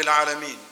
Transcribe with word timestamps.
العالمين. 0.00 0.66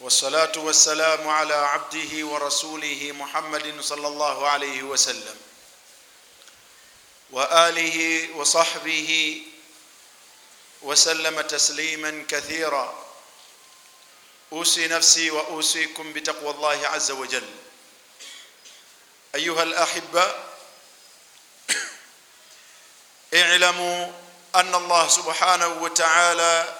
والصلاة 0.00 0.52
والسلام 0.56 1.28
على 1.28 1.54
عبده 1.54 2.26
ورسوله 2.26 3.12
محمد 3.12 3.80
صلى 3.80 4.08
الله 4.08 4.48
عليه 4.48 4.82
وسلم. 4.82 5.36
وآله 7.30 8.28
وصحبه 8.36 9.42
وسلم 10.82 11.40
تسليما 11.40 12.24
كثيرا. 12.28 13.06
أوصي 14.52 14.88
نفسي 14.88 15.30
وأوصيكم 15.30 16.12
بتقوى 16.12 16.50
الله 16.50 16.86
عز 16.88 17.10
وجل. 17.10 17.50
أيها 19.34 19.62
الأحبة 19.62 20.34
اعلموا 23.34 24.12
أن 24.54 24.74
الله 24.74 25.08
سبحانه 25.08 25.68
وتعالى 25.68 26.79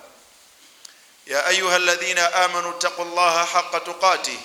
يا 1.31 1.47
أيها 1.47 1.77
الذين 1.77 2.19
آمنوا 2.19 2.71
اتقوا 2.71 3.05
الله 3.05 3.45
حق 3.45 3.77
تقاته 3.77 4.39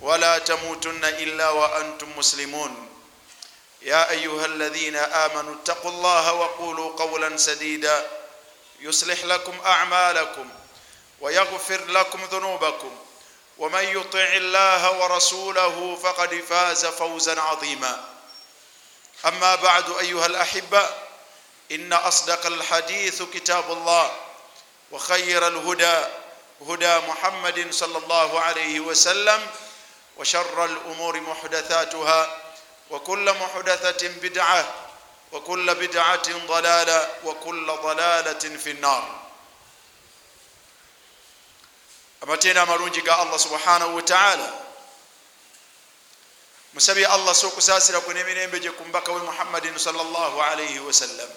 ولا 0.00 0.38
تموتن 0.38 1.04
إلا 1.04 1.50
وأنتم 1.50 2.18
مسلمون. 2.18 2.88
يا 3.82 4.10
أيها 4.10 4.46
الذين 4.46 4.96
آمنوا 4.96 5.54
اتقوا 5.54 5.90
الله 5.90 6.32
وقولوا 6.32 6.96
قولا 6.96 7.36
سديدا. 7.36 8.06
يصلح 8.80 9.24
لكم 9.24 9.60
أعمالكم 9.66 10.48
ويغفر 11.20 11.84
لكم 11.84 12.24
ذنوبكم. 12.24 12.98
ومن 13.58 13.84
يطع 13.84 14.28
الله 14.32 14.98
ورسوله 14.98 15.98
فقد 16.02 16.44
فاز 16.48 16.86
فوزا 16.86 17.40
عظيما. 17.40 18.04
أما 19.26 19.54
بعد 19.54 19.90
أيها 20.00 20.26
الأحبة 20.26 20.88
إن 21.72 21.92
أصدق 21.92 22.46
الحديث 22.46 23.22
كتاب 23.22 23.72
الله. 23.72 24.25
وخير 24.90 25.48
الهدى 25.48 26.04
هدى 26.68 26.98
محمد 26.98 27.66
صلى 27.72 27.98
الله 27.98 28.40
عليه 28.40 28.80
وسلم 28.80 29.46
وشر 30.16 30.64
الأمور 30.64 31.20
محدثاتها 31.20 32.36
وكل 32.90 33.32
محدثة 33.40 34.08
بدعة 34.08 34.74
وكل 35.32 35.74
بدعة 35.74 36.46
ضلالة 36.46 37.08
وكل 37.24 37.66
ضلالة 37.66 38.44
في 38.58 38.70
النار 38.70 39.26
amateera 42.22 42.62
amalungi 42.62 43.00
ga 43.02 43.18
allah 43.18 43.38
subhanahu 43.38 43.96
wataala 43.96 44.52
musabye 46.74 47.06
allah 47.06 47.34
si 47.34 47.46
okusaasira 47.46 48.00
kwe 48.00 48.14
n'emirembe 48.14 48.60
gye 48.60 48.70
ku 48.70 48.84
mubaka 48.84 49.12
we 49.12 49.20
muhammadin 49.22 49.78
salllah 49.78 50.32
alaihi 50.50 50.78
wasallam 50.80 51.28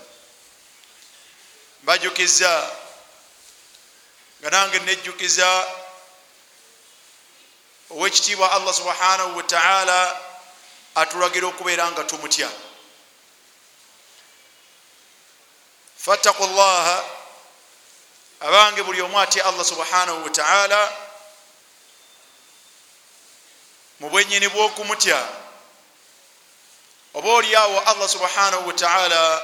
mbajukiza 1.84 2.72
nga 4.42 4.50
nange 4.50 4.80
nejjukiza 4.80 5.68
owekitiibwa 7.90 8.52
allah 8.52 8.74
subhanahu 8.74 9.38
wataala 9.38 10.22
atulagira 10.96 11.48
okubeera 11.48 11.92
nga 11.92 12.04
tumutya. 12.04 12.50
Fattaku 15.98 16.44
llaha 16.48 17.04
abange 18.40 18.84
buli 18.84 19.02
omu 19.02 19.20
atya 19.20 19.46
allah 19.46 19.66
subhanahu 19.66 20.24
wataala 20.24 20.94
mu 24.00 24.10
bwenyini 24.10 24.48
bwokumutya. 24.48 25.28
Oba 27.14 27.30
oliawo 27.30 27.80
allah 27.80 28.10
subhanahu 28.10 28.68
wataala 28.68 29.44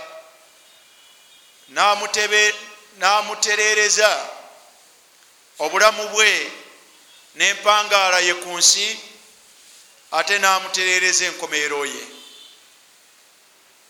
namuterereza 2.97 4.34
obulamu 5.59 6.07
bwe 6.09 6.51
nempangaala 7.35 8.19
ye 8.19 8.33
ku 8.33 8.57
nsi 8.57 8.99
ate 10.11 10.39
namuterereza 10.39 11.25
enkomeero 11.25 11.85
ye. 11.85 12.07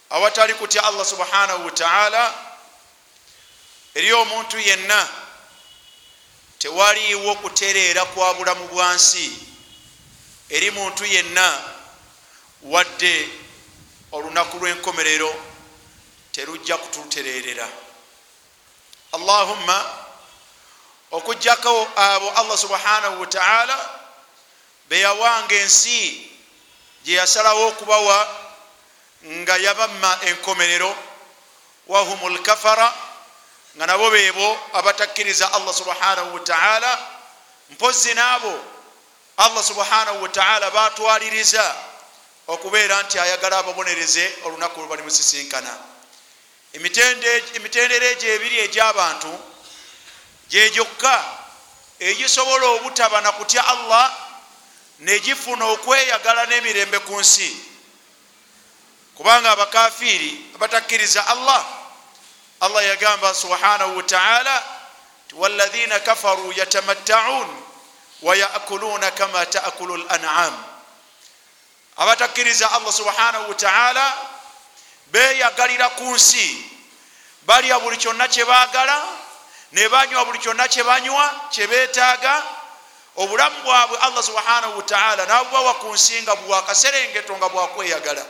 Awatali 0.10 0.54
kutya 0.54 0.84
allah 0.84 1.06
subhanahu 1.06 1.66
wataala 1.66 2.34
eri 3.94 4.14
omuntu 4.14 4.60
yenna 4.60 5.10
tewaliiwo 6.60 7.36
kutereera 7.36 8.06
kwa 8.06 8.34
bulamu 8.34 8.68
bwa 8.68 8.94
nsi. 8.94 9.32
Eri 10.50 10.72
muntu 10.72 11.06
yenna 11.06 11.64
wadde 12.62 13.30
olunaku 14.12 14.58
lw'enkomerero 14.58 15.46
terujja 16.32 16.78
kututererera 16.78 17.70
allahumma 19.12 20.05
okugjako 21.16 21.88
abo 21.96 22.32
allah 22.32 22.58
subhanahu 22.58 23.22
wataala 23.22 23.90
beyawanga 24.90 25.56
ensi 25.56 26.32
gye 27.04 27.16
yasalawo 27.16 27.68
okubawa 27.68 28.18
nga 29.26 29.58
yabamma 29.58 30.20
enkomerero. 30.22 30.96
Wahum 31.88 32.34
lkafara 32.34 32.94
nga 33.78 33.86
nabo 33.88 34.12
beebo 34.12 34.60
abatakkiriza 34.74 35.54
allah 35.54 35.74
subhanahu 35.74 36.34
wataala 36.34 37.00
mpozi 37.70 38.14
naabo 38.14 38.60
allah 39.38 39.64
subhanahu 39.64 40.24
wataala 40.24 40.72
batwaliriza 40.72 41.76
okubeera 42.48 43.04
nti 43.04 43.20
ayagala 43.20 43.58
ababonereze 43.58 44.34
olunaku 44.46 44.80
lwe 44.80 44.90
bali 44.90 45.04
musisinkana 45.04 45.78
emitendera 47.54 48.06
egyo 48.06 48.34
ebiri 48.36 48.58
egy'abantu 48.60 49.55
gyegyokka 50.50 51.26
egisobola 52.00 52.66
obutaba 52.68 53.22
na 53.22 53.32
kutya 53.32 53.68
allah 53.68 54.14
negifuna 55.00 55.66
okweyagala 55.66 56.46
n'emirembe 56.46 57.00
ku 57.00 57.20
nsi. 57.20 57.58
Kubanga 59.16 59.52
abakafiiri 59.52 60.52
abatakkiriza 60.56 61.28
allah 61.28 61.66
allah 62.60 62.86
yagamba 62.86 63.34
subhanahu 63.36 63.98
wataala 63.98 64.64
walahina 65.34 66.00
kafaru 66.00 66.54
yatamattaun 66.54 67.64
wayakuluna 68.22 69.12
kama 69.12 69.46
taakulu 69.46 69.98
lanam 69.98 70.64
abatakkiriza 71.98 72.72
allah 72.72 72.94
subhanahu 72.94 73.50
wataala 73.50 74.18
beyagalira 75.12 75.90
ku 75.90 76.16
nsi. 76.16 76.72
Balya 77.46 77.80
buli 77.80 77.98
kyonna 77.98 78.28
kyebagala 79.76 80.06
nebanywa 80.06 80.26
buli 80.26 80.40
kyonna 80.40 80.68
kyebanywa 80.68 81.42
kyebetaaga 81.52 82.44
obulamu 83.16 83.64
bwabwe 83.64 83.98
allah 83.98 84.24
subhanahu 84.24 84.78
wataala 84.78 85.26
nabubawa 85.26 85.74
ku 85.74 85.94
nsi 85.94 86.22
nga 86.22 86.36
bwakaserengeto 86.36 87.38
nga 87.38 87.50
bwakweyagala. 87.50 88.26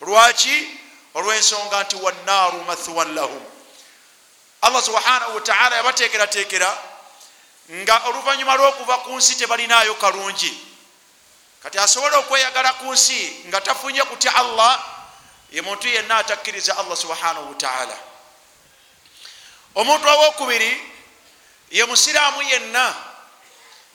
Lwaki? 0.00 0.80
Olwensonga 1.14 1.82
nti 1.82 1.96
wannaaru 1.96 2.64
mathwan 2.64 3.14
lahum. 3.14 3.42
Allah 4.62 4.82
subhanahu 4.82 5.34
wataala 5.34 5.76
yabatekeratekera 5.76 6.78
nga 7.70 8.02
oluvanyuma 8.04 8.56
lwokuva 8.56 8.98
ku 8.98 9.16
nsi 9.16 9.36
tebalinayo 9.36 9.94
kalungi. 9.94 10.52
Kati 11.62 11.78
asobole 11.78 12.16
okweyagala 12.16 12.72
ku 12.72 12.92
nsi 12.92 13.44
nga 13.48 13.60
tafunye 13.60 14.02
kutya 14.04 14.34
allah 14.34 14.84
ye 15.52 15.62
muntu 15.62 15.88
yenna 15.88 16.16
atakkiriza 16.16 16.76
allah 16.76 16.96
subhanahu 16.96 17.48
wataala 17.48 18.13
omuntu 19.74 20.08
owokubiri 20.08 20.90
ye 21.70 21.84
musiraamu 21.84 22.42
yenna 22.42 22.94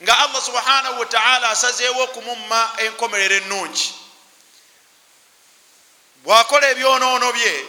nga 0.04 0.20
allah 0.20 0.42
subhanahu 0.42 1.00
wataala 1.00 1.50
asazeewo 1.50 2.04
okumumma 2.04 2.72
enkomerero 2.78 3.36
ennungi. 3.36 3.96
Bwakola 6.24 6.70
ebyonoono 6.70 7.32
bye 7.34 7.66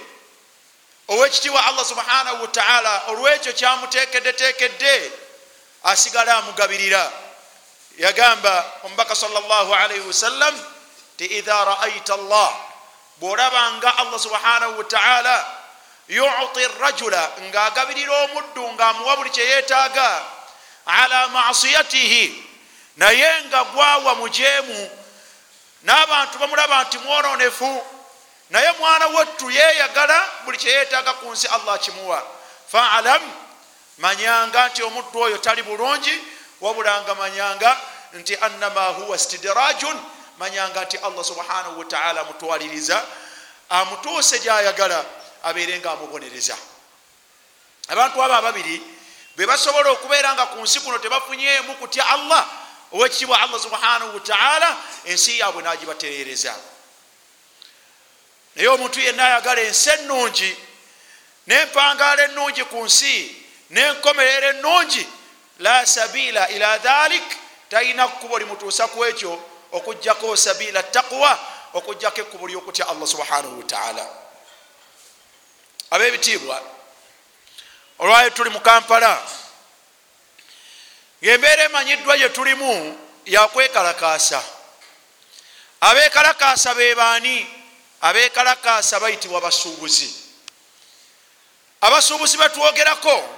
owekitiibwa 1.08 1.66
allah 1.66 1.84
subhanahu 1.84 2.42
wataala 2.42 3.02
olwekyo 3.06 3.52
kyamutekeddetekedde 3.52 5.12
asigale 5.82 6.30
amugabirira. 6.32 7.12
Yagamba 7.98 8.72
omubaka 8.84 9.14
salllahalaihi 9.14 10.06
wasallam 10.06 10.64
ti 11.16 11.26
idha 11.26 11.64
raaita 11.64 12.14
allah 12.14 12.50
bwolabanga 13.16 13.96
allah 13.96 14.20
subhanahu 14.20 14.78
wataala 14.78 15.59
yuti 16.10 16.66
rajula 16.80 17.30
ngaagabirira 17.40 18.12
omuddu 18.24 18.72
ngaamuwa 18.72 19.16
buli 19.16 19.30
kyeyetaaga 19.30 20.22
ala 20.86 21.28
masiyatihi 21.28 22.44
naye 22.96 23.42
nga 23.46 23.64
gwawa 23.64 24.14
mujeemu 24.14 24.90
n'abantu 25.82 26.38
bamulaba 26.38 26.84
nti 26.84 26.98
mwononefu 26.98 27.86
naye 28.50 28.72
mwana 28.78 29.06
wattu 29.06 29.50
yeyagala 29.50 30.28
buli 30.44 30.58
kyeyetaaga 30.58 31.12
ku 31.12 31.30
nsi 31.32 31.46
allah 31.46 31.78
kimuwa. 31.78 32.22
Faalam 32.72 33.22
manyanga 33.98 34.68
nti 34.68 34.82
omuddu 34.82 35.20
oyo 35.20 35.38
tali 35.38 35.62
bulungi 35.62 36.14
wabulanga 36.60 37.14
manyanga 37.14 37.80
nti 38.12 38.36
annama 38.36 38.86
huwa 38.86 39.18
stidrajun 39.18 40.00
manyanga 40.38 40.84
nti 40.84 40.96
allah 40.96 41.24
subhanahu 41.24 41.78
wataala 41.78 42.20
amutwaliriza 42.20 43.02
amutuuse 43.68 44.38
gyayagala 44.38 45.04
abeere 45.42 45.78
nga 45.78 45.90
amubonereza. 45.92 46.56
Abantu 47.88 48.22
abo 48.22 48.34
ababiri 48.34 48.82
bebasobola 49.36 49.90
okubeera 49.90 50.34
nga 50.34 50.46
ku 50.46 50.60
nsi 50.62 50.80
kuno 50.80 50.98
tebafunyeemu 50.98 51.74
kutya 51.74 52.06
allah 52.06 52.46
owekitiibwa 52.92 53.40
allah 53.40 53.60
subhanahu 53.60 54.14
wataala 54.14 54.76
ensi 55.04 55.38
yaabwe 55.38 55.62
nagibaterereza 55.62 56.54
naye 58.56 58.68
omuntu 58.68 59.00
yenna 59.00 59.24
ayagala 59.24 59.60
ensi 59.60 59.90
ennungi 59.90 60.56
nempangaala 61.46 62.22
ennungi 62.24 62.64
ku 62.64 62.84
nsi 62.84 63.36
nenkomerera 63.70 64.48
ennungi 64.48 65.06
la 65.58 65.86
sabiila 65.86 66.48
ila 66.48 66.78
dhalik 66.78 67.28
talina 67.68 68.08
kkubo 68.08 68.38
limutuusa 68.38 68.88
ku 68.88 69.04
ekyo 69.04 69.42
okugjako 69.72 70.36
sabiila 70.36 70.82
taqwa 70.82 71.38
okugjako 71.74 72.20
ekkubo 72.20 72.48
lyokutya 72.48 72.88
allah 72.88 73.08
subhanahu 73.08 73.58
wataala 73.58 74.04
abebitiibwa. 75.90 76.62
Olwayo 77.98 78.30
tuli 78.30 78.50
mu 78.50 78.60
kampala. 78.60 79.22
Ngaembeera 81.22 81.64
emanyiddwa 81.64 82.18
gye 82.18 82.28
tulimu 82.28 82.98
yakwekalakaasa 83.26 84.42
abekalakaasa 85.80 86.74
be 86.74 86.94
baani? 86.94 87.46
Abekalakaasa 88.00 89.00
bayitibwa 89.00 89.40
basuubuzi 89.40 90.20
abasuubuzi 91.80 92.36
betwogerako 92.36 93.28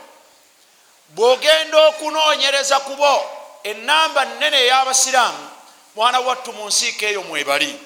bwogenda 1.09 1.79
okunoonyereza 1.89 2.81
kubo 2.81 3.31
enamba 3.63 4.25
nene 4.25 4.57
ey'abasiraamu 4.57 5.51
mwana 5.95 6.21
wattu 6.21 6.53
mu 6.53 6.67
nsiika 6.67 7.07
eyo 7.07 7.23
mwebali 7.23 7.81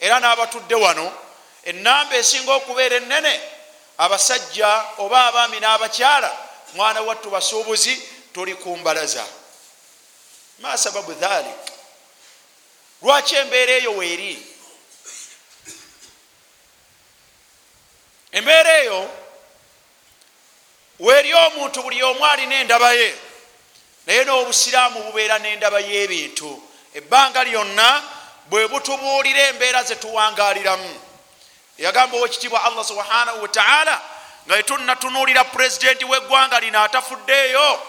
era 0.00 0.20
n'abatudde 0.20 0.74
wano 0.74 1.12
enamba 1.64 2.16
esinga 2.16 2.52
okubeera 2.54 2.96
enene 2.96 3.40
abasajja 3.98 4.84
oba 4.98 5.26
abaami 5.26 5.60
n'abakyala 5.60 6.38
mwana 6.74 7.00
wattu 7.00 7.30
basuubuzi 7.30 8.02
tuli 8.34 8.54
ku 8.54 8.76
mbalaza. 8.76 9.26
Ma 10.58 10.78
sababu 10.78 11.12
dhalik? 11.12 11.62
Lwaki 13.02 13.34
embeera 13.34 13.72
eyo 13.72 13.92
weeri? 13.92 14.46
Embeera 18.32 18.78
eyo 18.78 19.10
weeri 20.98 21.34
omuntu 21.34 21.82
buli 21.82 22.02
omu 22.02 22.26
alina 22.26 22.54
endaba 22.54 22.92
ye 22.92 23.14
naye 24.06 24.24
n'obusiraamu 24.24 25.02
bubeera 25.02 25.38
n'endaba 25.38 25.80
y'ebintu. 25.80 26.62
Ebbanga 26.94 27.44
lyonna 27.44 28.02
bwe 28.46 28.68
butubuulira 28.68 29.48
embeera 29.48 29.82
zetuwangaliramu 29.82 31.05
yagamba 31.78 32.16
owekitiibwa 32.16 32.64
allah 32.64 32.84
subhanahu 32.84 33.42
wataala 33.42 34.00
nga 34.46 34.58
etunatunuulira 34.58 35.44
pulezidenti 35.44 36.04
w'eggwanga 36.04 36.60
lino 36.60 36.82
atafuddeeyo. 36.82 37.82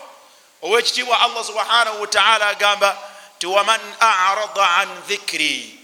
Owekitiibwa 0.62 1.22
allah 1.22 1.45
subhanahu 1.45 2.01
wataala 2.01 2.48
agamba 2.48 2.98
ti 3.39 3.45
waman 3.48 3.81
arada 4.00 4.75
an 4.75 5.01
dhikiri 5.07 5.80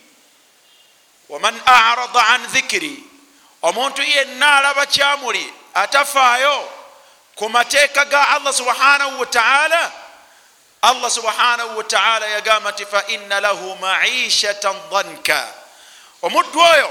waman 1.29 1.61
arada 1.65 2.27
an 2.27 2.47
dhikiri 2.47 3.03
omuntu 3.61 4.01
yenna 4.01 4.57
alaba 4.57 4.85
kyamuli 4.85 5.53
atafaayo 5.73 6.69
ku 7.35 7.49
mateeka 7.49 8.05
ga 8.05 8.29
allah 8.29 8.53
subhanahu 8.53 9.19
wataala 9.19 9.91
allah 10.81 11.11
subhanahu 11.11 11.77
wataala 11.77 12.27
yagamba 12.27 12.71
nti 12.71 12.85
faina 12.85 13.39
lahu 13.39 13.75
maishatan 13.75 14.75
dhanka. 14.91 15.53
Omuddu 16.21 16.59
oyo 16.59 16.89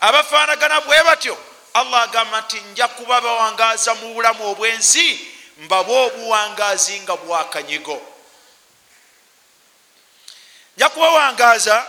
abafaanagana 0.00 0.80
bwe 0.80 1.02
batyo 1.04 1.38
allah 1.74 2.02
agamba 2.02 2.40
nti 2.40 2.60
nja 2.60 2.88
kuba 2.88 3.20
bawangaza 3.20 3.94
mu 3.94 4.14
bulamu 4.14 4.50
obwensi 4.50 5.28
mbaba 5.58 5.92
obuwangazi 5.92 7.00
nga 7.00 7.16
bwakanyigo 7.16 8.02
nja 10.76 10.88
kubawangaza 10.88 11.86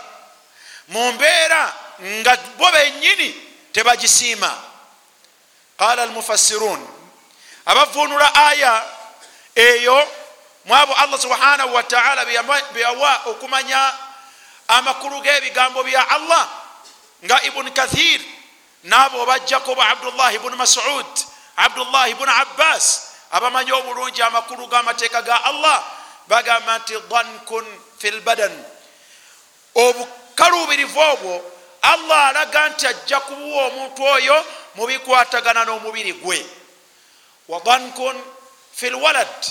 mu 0.88 1.12
mbeera 1.12 1.74
nga 2.02 2.36
bo 2.58 2.70
benyini 2.72 3.34
tebagisiima. 3.72 4.62
Qala 5.78 6.02
almufassirun 6.02 6.88
abavunula 7.66 8.34
aya 8.34 8.84
eyo 9.54 10.08
mwabo 10.64 10.94
allah 10.94 11.20
subhanahu 11.20 11.74
wataala 11.74 12.24
beyawa 12.72 13.20
okumanya 13.26 13.92
amakulu 14.68 15.20
g'ebigambo 15.20 15.82
bya 15.82 16.08
allah 16.10 16.48
nga 17.24 17.42
ibuni 17.42 17.70
kathir 17.70 18.20
naabo 18.82 19.26
bajjako 19.26 19.74
ba 19.74 19.88
abdullahi 19.88 20.38
bunu 20.38 20.56
masud 20.56 21.06
abdullahi 21.56 22.14
bunu 22.14 22.32
abbas. 22.32 23.06
Abamanyi 23.30 23.72
obulungi 23.72 24.22
amakulu 24.22 24.66
g'amateeka 24.66 25.22
ga 25.22 25.44
allah 25.44 25.84
bagamba 26.28 26.78
nti 26.78 26.94
dankun 27.10 27.66
fi 27.98 28.10
lbadan 28.10 28.64
obukaluubirivu 29.74 31.00
obwo 31.00 31.42
allah 31.82 32.28
alaga 32.28 32.68
nti 32.68 32.86
ajja 32.86 33.20
kubuwa 33.20 33.66
omuntu 33.66 34.02
oyo 34.02 34.44
mu 34.74 34.86
bikwatagana 34.86 35.64
n'omubiri 35.64 36.12
gwe. 36.12 36.46
Wa 37.48 37.60
dankun 37.60 38.16
fi 38.74 38.90
lwalad 38.90 39.46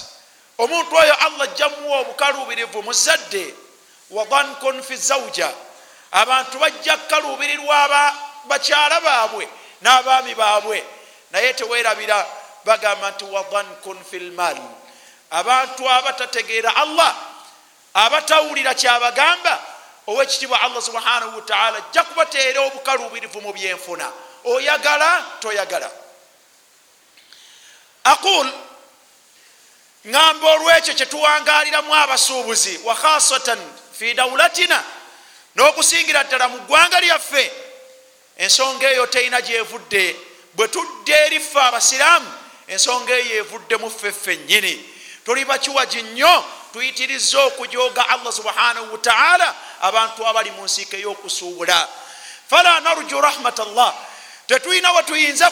omuntu 0.58 0.96
oyo 0.96 1.16
allah 1.16 1.48
ajja 1.48 1.70
muwa 1.70 2.00
obukaluubirivu 2.00 2.84
mu 2.84 2.94
zadde. 2.94 3.54
Wa 4.10 4.26
dankun 4.26 4.84
fi 4.84 4.96
zawja 4.98 5.54
abantu 6.12 6.60
bajja 6.60 6.98
kukaluubirirwa 6.98 8.14
bakyala 8.46 9.02
baabwe 9.02 9.48
n'abaami 9.82 10.36
baabwe. 10.36 10.84
Naye 11.32 11.54
tewerabira 11.54 12.26
bagamba 12.66 13.12
nti 13.12 13.26
wadankun 13.26 14.04
fi 14.12 14.20
lmal 14.20 14.58
abantu 15.32 15.90
abatategeera 15.90 16.76
allah 16.76 17.16
abatawulira 17.94 18.74
kyabagamba 18.74 19.62
owekitibwa 20.08 20.62
allah 20.62 20.82
subhanahu 20.82 21.36
wataala 21.36 21.78
ajja 21.78 22.04
kubateera 22.04 22.62
obukaluubirivu 22.62 23.42
mu 23.42 23.54
byenfuna. 23.54 24.12
Oyagala 24.44 25.26
toyagala. 25.40 25.92
Aqul 28.04 28.48
ŋamba 30.06 30.48
olwekyo 30.52 30.94
kyetuwangaliramu 30.94 31.96
abasuubuzi 31.96 32.80
wa 32.84 32.96
khasatan 32.96 33.60
fi 33.92 34.14
daulatina 34.14 34.84
n'okusingira 35.60 36.24
ddala 36.24 36.48
mu 36.48 36.58
ggwanga 36.64 37.02
lyaffe. 37.02 37.52
Ensonga 38.38 38.92
eyo 38.92 39.08
terina 39.08 39.42
gyevudde. 39.42 40.16
Bwe 40.54 40.68
tudde 40.68 41.12
eriffe 41.12 41.60
abasiraamu 41.60 42.32
ensonga 42.68 43.14
eyo 43.14 43.36
evuddemu 43.44 43.92
ffe 43.92 44.12
ffennyini. 44.12 44.90
Tuli 45.26 45.46
bakiwagi 45.46 46.02
nnyo 46.02 46.46
tuyitiriza 46.74 47.44
okujooga 47.44 48.10
allah 48.10 48.34
subhanahu 48.34 48.92
wataala 48.92 49.56
abantu 49.82 50.28
abali 50.28 50.52
mu 50.52 50.64
nsiika 50.64 50.98
ey'okusuubula 50.98 51.88
fala 52.50 52.80
narju 52.80 53.22
rahmat 53.22 53.60
llah 53.60 53.94
tetulina 54.48 54.92
we 54.92 55.04
tuyinza 55.04 55.52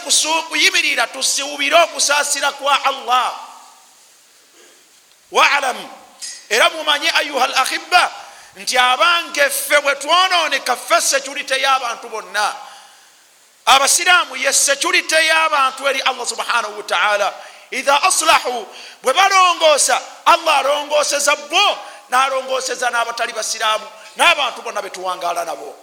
kuyimirira 0.50 1.08
tusuubire 1.08 1.76
okusaasira 1.84 2.52
kwa 2.52 2.86
allah. 2.86 3.40
Waalamu 5.32 5.90
era 6.50 6.70
mumanyi 6.70 7.10
ayuha 7.10 7.48
l 7.48 7.54
ahiba 7.56 8.12
nti 8.58 8.78
abange 8.78 9.50
ffe 9.50 9.82
bwe 9.82 9.96
twonooneka 9.96 10.76
ffe 10.76 11.02
security 11.02 11.54
y'abantu 11.62 12.10
bonna 12.10 12.56
abasiraamu 13.66 14.36
ye 14.36 14.54
security 14.54 15.16
y'abantu 15.16 15.88
eri 15.88 16.02
allah 16.02 16.28
subhanahu 16.28 16.78
wataala 16.78 17.34
idha 17.72 18.04
aslahu 18.04 18.68
bwe 19.04 19.14
balongoosa 19.14 20.02
allah 20.26 20.58
alongooseza 20.58 21.36
bo 21.36 21.78
n'alongooseza 22.10 22.90
n'abatali 22.90 23.34
basiraamu 23.34 23.88
n'abantu 24.16 24.62
bonna 24.62 24.82
betuwangaala 24.82 25.46
nabo. 25.46 25.76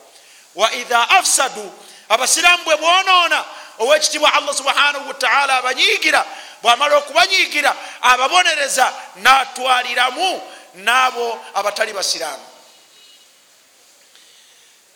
Wa 0.55 0.73
idha 0.73 1.09
afsadu 1.09 1.73
abasiraamu 2.09 2.65
bwe 2.65 2.77
bwonoona 2.77 3.45
owekitibwa 3.79 4.35
allah 4.35 4.55
subhanahu 4.55 5.09
wataala 5.09 5.57
abanyiigira 5.57 6.25
bwamala 6.63 6.97
okubanyiigira 6.97 7.77
ababonereza 8.03 8.93
n'atwaliramu 9.17 10.43
n'abo 10.75 11.45
abatali 11.55 11.93
basiraamu 11.93 12.54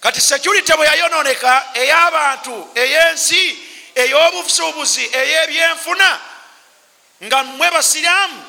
kati 0.00 0.20
security 0.20 0.72
bwe 0.72 0.86
yayononeka 0.86 1.66
ey'abantu 1.74 2.68
ey'ensi 2.74 3.58
ey'obusuubuzi 3.94 5.04
ey'ebyenfuna 5.12 6.20
nga 7.24 7.44
mmwe 7.44 7.70
basiraamu 7.70 8.44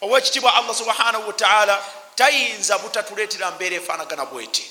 owekitibwa 0.00 0.54
allah 0.54 0.74
subhanahu 0.76 1.26
wataala 1.26 1.84
tayinza 2.14 2.78
butatuleetera 2.78 3.50
mbeera 3.50 3.76
efaanagana 3.76 4.26
bweti. 4.26 4.70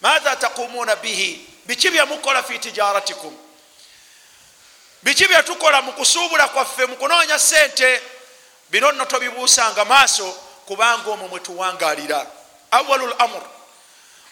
Maatha 0.00 0.36
taqumuuna 0.36 0.96
bihi 0.96 1.46
biki 1.66 1.90
byemukola 1.90 2.42
fi 2.42 2.58
tijaratikum 2.58 3.36
biki 5.02 5.26
byetukola 5.28 5.82
mu 5.82 5.92
kusuubula 5.92 6.48
kwaffe 6.48 6.86
mu 6.86 6.96
kunoonya 6.96 7.38
sente 7.38 8.02
bino 8.70 8.92
nno 8.92 9.04
tobibuusanga 9.04 9.84
maaso 9.84 10.32
kubanga 10.66 11.10
omwo 11.10 11.28
mwe 11.28 11.40
tuwangalira 11.40 12.26
awalu 12.70 13.06
lamur 13.06 13.42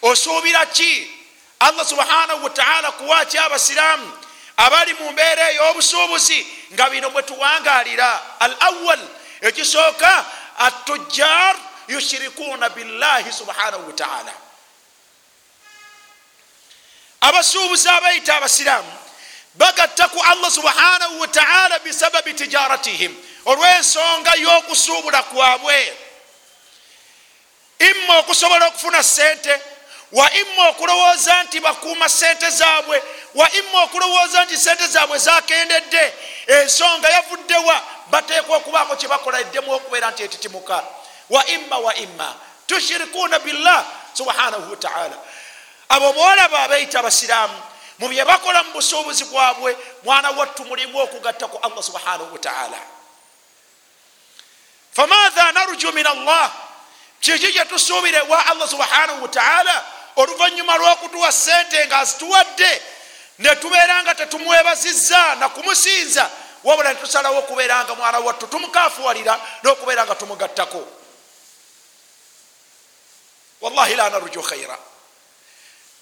osuubira 0.01 0.65
ki 0.65 1.11
allah 1.59 1.85
subhanahu 1.85 2.43
wataala 2.43 2.91
kuwaki 2.91 3.37
abasiraamu 3.37 4.13
abali 4.57 4.93
mu 4.93 5.11
mbeera 5.11 5.51
ey'obusuubuzi 5.51 6.47
nga 6.73 6.89
bino 6.89 7.09
bwe 7.09 7.23
tuwangalira. 7.23 8.21
Al 8.39 8.55
awal 8.59 8.99
ekisooka 9.41 10.25
atujjar 10.57 11.55
yushirikuuna 11.87 12.69
billahi 12.69 13.33
subhanahu 13.33 13.87
wataala 13.87 14.33
abasuubuzi 17.21 17.89
abayita 17.89 18.37
abasiraamu 18.37 18.93
bagatta 19.55 20.07
ku 20.07 20.19
allah 20.21 20.51
subhanahu 20.51 21.19
wataala 21.19 21.79
bisababi 21.79 22.33
tijaratihim 22.33 23.15
olw'ensonga 23.45 24.35
y'okusuubula 24.35 25.23
kwabwe. 25.23 25.97
Imma 27.79 28.17
okusobola 28.17 28.67
okufuna 28.67 29.03
sente 29.03 29.61
wa 30.11 30.33
imma 30.33 30.69
okulowooza 30.69 31.43
nti 31.43 31.59
bakuuma 31.59 32.09
sente 32.09 32.49
zaabwe 32.49 33.03
wa 33.35 33.51
imma 33.51 33.83
okulowooza 33.83 34.45
nti 34.45 34.57
sente 34.57 34.87
zaabwe 34.87 35.17
zakendedde 35.17 36.13
ensonga 36.47 37.09
yavuddewa 37.09 37.81
bateekwa 38.09 38.57
okubaako 38.57 38.95
kyebakola 38.95 39.39
eddemu 39.39 39.71
okubeera 39.73 40.11
nti 40.11 40.23
etitimuka. 40.23 40.83
Wa 41.29 41.45
imma 41.45 41.77
wa 41.77 41.95
imma. 41.95 42.35
Tushirikuuna 42.67 43.39
billah 43.39 43.85
subhanahu 44.13 44.71
wataala 44.71 45.17
abo 45.89 46.13
boolaba 46.13 46.59
abeeyita 46.59 46.99
abasiraamu 46.99 47.61
mu 47.99 48.07
bye 48.07 48.25
bakola 48.25 48.63
mu 48.63 48.71
busuubuzi 48.71 49.25
bwabwe 49.25 49.77
mwana 50.03 50.29
wattu 50.31 50.65
mulimu 50.65 50.99
okugatta 50.99 51.47
ku 51.47 51.57
allah 51.57 51.83
subhanahu 51.83 52.33
wataala 52.33 52.77
famatha 54.91 55.51
narju 55.51 55.91
min 55.91 56.05
allah? 56.07 56.51
Kiki 57.19 57.53
kyetusuubira 57.53 58.19
ewa 58.19 58.45
allah 58.45 58.69
subhanahu 58.69 59.21
wataala 59.21 59.85
oluvanyuma 60.19 60.77
lw'okutuwa 60.77 61.31
sente 61.31 61.85
nga 61.87 61.97
azituwadde 61.99 62.81
netubeera 63.39 64.03
nga 64.03 64.15
tetumwebazizza 64.15 65.35
nakumusinza 65.35 66.29
wabula 66.63 66.93
netusalawo 66.93 67.39
okubeera 67.39 67.83
nga 67.83 67.95
mwana 67.95 68.19
wattu 68.19 68.47
tumukafuwalira 68.47 69.39
n'okubeera 69.63 70.05
nga 70.05 70.15
tumugattako. 70.15 70.87
Wallahi 73.61 73.95
la 73.95 74.09
narju 74.09 74.41
khaira 74.41 74.77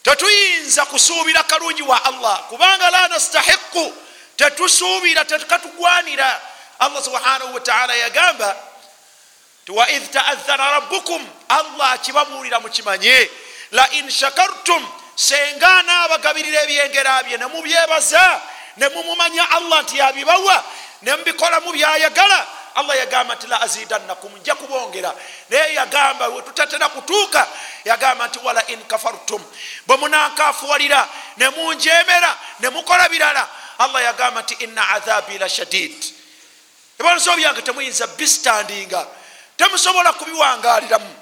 tetuyinza 0.03 0.86
kusuubira 0.86 1.43
kalungi 1.43 1.81
wa 1.81 2.05
allah 2.05 2.43
kubanga 2.47 2.89
la 2.89 3.07
nastahiqu 3.07 3.93
tetusuubira 4.36 5.25
tekatugwanira 5.25 6.41
allah 6.79 7.03
subhanahu 7.03 7.53
wataala 7.53 7.95
yagamba 7.95 8.55
ti 9.65 9.71
waidh 9.71 10.09
taadhana 10.12 10.71
rabbukum 10.71 11.29
allah 11.50 11.91
akibabuulira 11.91 12.59
mukimanye 12.59 13.29
lain 13.71 14.09
shakartum 14.09 14.88
senga 15.15 15.77
anaabagabirira 15.77 16.63
ebyengera 16.63 17.24
bye. 17.24 17.38
Nemubyebaza 17.38 18.41
nemumumanya 18.77 19.50
allah 19.50 19.81
nti 19.81 19.97
yabibawa 19.97 20.63
nemubikolamu 21.01 21.71
byayagala. 21.71 22.47
Allah 22.75 22.97
yagamba 22.97 23.36
nti 23.36 23.47
la 23.47 23.62
azidannakum 23.62 24.38
nja 24.38 24.55
kubongera. 24.55 25.13
Naye 25.50 25.74
yagamba 25.74 26.27
wetutatera 26.27 26.89
kutuuka. 26.89 27.47
Yagamba 27.86 28.27
nti 28.27 28.39
wala 28.43 28.67
in 28.67 28.83
kafartum 28.83 29.43
bwe 29.88 29.97
munankafuwalira. 29.97 31.07
Nemunjemera 31.38 32.38
nemukola 32.59 33.09
birala. 33.09 33.50
Allah 33.79 34.03
yagamba 34.03 34.41
nti 34.41 34.53
ina 34.53 34.89
adhabi 34.89 35.38
la 35.38 35.50
shadid. 35.50 36.05
Ebonso 37.00 37.36
byange 37.36 37.62
temuyinza 37.62 38.07
bistandinga 38.07 39.07
temusobola 39.57 40.13
kubiwangaliramu 40.13 41.15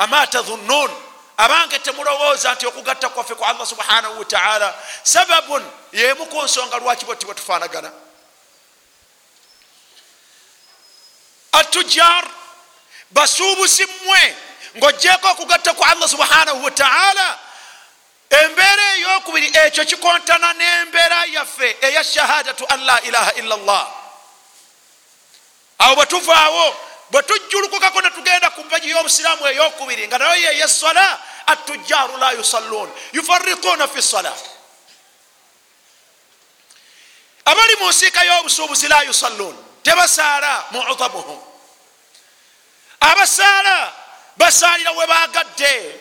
ama 0.00 0.26
tadhunnun 0.26 0.90
abange 1.36 1.78
temulowooza 1.78 2.54
nti 2.54 2.66
okugatta 2.66 3.08
kwaffe 3.08 3.34
kwa 3.34 3.48
allah 3.48 3.66
subhanahu 3.66 4.18
wataala 4.18 4.74
sababun 5.02 5.70
yemu 5.92 6.26
ku 6.26 6.42
nsonga 6.42 6.78
lwaki 6.78 7.04
bwe 7.04 7.16
tibwe 7.16 7.34
tufaanagana. 7.34 7.92
Atujar 11.52 12.24
basuubuzi 13.10 13.86
mmwe 13.86 14.36
ngaogyeko 14.76 15.28
okugatta 15.28 15.72
ku 15.74 15.84
allah 15.84 16.08
subhanahu 16.08 16.64
wataala 16.64 17.38
embeera 18.30 18.94
eyokubiri 18.94 19.50
ekyo 19.52 19.84
kikontana 19.84 20.52
n'embeera 20.52 21.24
yaffe 21.24 21.76
eya 21.80 22.04
shahadatu 22.04 22.66
an 22.68 22.84
la 22.84 23.00
ilaha 23.02 23.32
illa 23.32 23.56
llah 23.56 23.86
awo 25.78 25.94
bwe 25.96 26.06
tuvaawo 26.06 26.89
bwe 27.10 27.22
tujjulukukako 27.22 28.00
netugenda 28.02 28.50
ku 28.50 28.64
mpaji 28.64 28.90
y'obusiraamu 28.90 29.46
eyokubiri 29.46 30.06
nga 30.08 30.18
nayo 30.18 30.34
yeye 30.34 30.68
sola 30.68 31.18
atujjaru 31.46 32.16
la 32.16 32.32
yusalluun 32.32 32.90
yufarikuuna 33.12 33.88
fi 33.88 34.02
sola 34.02 34.32
abali 37.44 37.76
mu 37.76 37.88
nsiika 37.88 38.24
y'obusuubuzi 38.24 38.88
la 38.88 39.02
yusalluun 39.02 39.56
tebasaala 39.82 40.64
mudamuhum 40.70 41.40
abasaala 43.00 43.92
basaalira 44.36 44.92
we 44.92 45.06
bagadde 45.06 46.00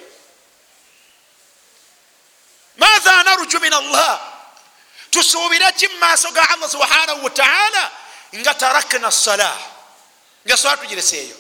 maatha 2.78 3.24
naruju 3.24 3.60
min 3.60 3.74
allah? 3.74 4.20
Tusuubire 5.12 5.72
ki 5.78 5.88
mumaaso 5.88 6.32
ga 6.32 6.44
allah 6.50 6.70
subhanahu 6.70 7.24
wataala 7.24 7.92
nga 8.36 8.54
tarakna 8.54 9.12
sala 9.12 9.58
nga 10.46 10.58
sola 10.58 10.78
tugireseeyo 10.78 11.36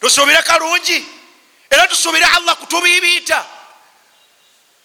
tusuubire 0.00 0.42
kalungi 0.42 1.20
era 1.70 1.86
tusuubire 1.86 2.24
allah 2.24 2.56
kutubiibiita. 2.56 3.46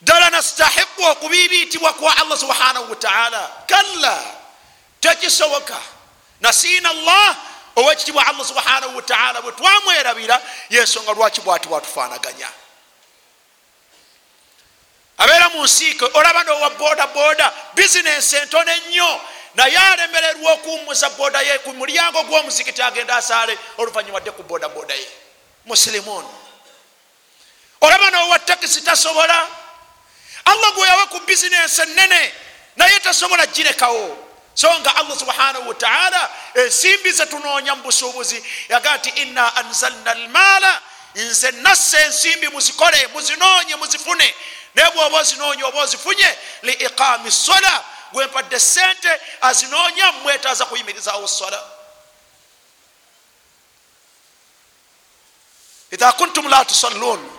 Ddala 0.02 0.30
nastahiqu 0.30 1.04
okubiibiitibwa 1.04 1.94
kwa 1.94 2.18
allah 2.18 2.38
subhanahu 2.40 2.90
wataala 2.90 3.52
kalla 3.68 4.24
tekisoboka. 5.00 5.82
Nasiina 6.42 6.90
allah 6.90 7.38
owekitibwa 7.76 8.28
allah 8.28 8.46
subhanahu 8.46 8.96
wataala 8.96 9.42
bwe 9.42 9.52
twamwerabira 9.52 10.42
yensonga 10.70 11.12
lwaki 11.14 11.42
bwati 11.42 11.68
bwatufaanaganya? 11.68 12.50
Abeera 15.18 15.50
mu 15.50 15.64
nsiike 15.64 16.06
olaba 16.06 16.44
nowa 16.44 16.70
boda 16.70 17.08
boda 17.08 17.54
bizinensi 17.74 18.36
entono 18.36 18.72
ennyo 18.72 19.22
naye 19.56 19.78
alemererwa 19.78 20.52
okuwumuza 20.54 21.10
boda 21.10 21.42
ye 21.42 21.60
ku 21.60 21.74
mulyango 21.74 22.24
gw'omuzikiti 22.24 22.82
agenda 22.82 23.16
asaale 23.16 23.58
oluvanyuma 23.78 24.20
dde 24.20 24.32
ku 24.32 24.44
boda 24.44 24.70
boda 24.70 24.94
ye 24.94 25.08
musilimuun 25.66 26.26
olaba 27.82 28.12
nowa 28.12 28.40
takisi 28.40 28.82
tasobola? 28.82 29.48
Allah 30.46 30.74
gweyawa 30.74 31.08
ku 31.08 31.20
bizinensi 31.20 31.82
enene 31.82 32.34
naye 32.76 33.00
tasobola 33.00 33.46
girekawo. 33.48 34.18
So 34.54 34.80
nga 34.80 34.96
allah 34.96 35.20
subhanahu 35.20 35.68
wataala 35.68 36.30
ensimbi 36.56 37.12
zetunoonya 37.12 37.76
mu 37.76 37.84
busuubuzi 37.84 38.44
yagaa 38.70 38.98
nti 38.98 39.10
inna 39.10 39.56
anzalna 39.56 40.12
almaala 40.12 40.82
nze 41.16 41.52
nassa 41.52 42.06
ensimbi 42.06 42.48
muzikole 42.48 43.08
muzinoonye 43.08 43.76
muzifune. 43.76 44.36
Naye 44.76 44.92
bwoba 44.92 45.18
ozinoonya 45.18 45.66
oba 45.68 45.82
ozifunye 45.82 46.38
li 46.62 46.74
iqaami 46.74 47.32
sola 47.32 47.84
gwempadde 48.16 48.60
sente 48.60 49.22
azinoonya 49.42 50.12
mwetaaza 50.12 50.66
kuyimirizawo 50.66 51.28
sola 51.28 51.64
idha 55.92 56.12
kuntum 56.12 56.48
la 56.50 56.66
tusalluun 56.66 57.32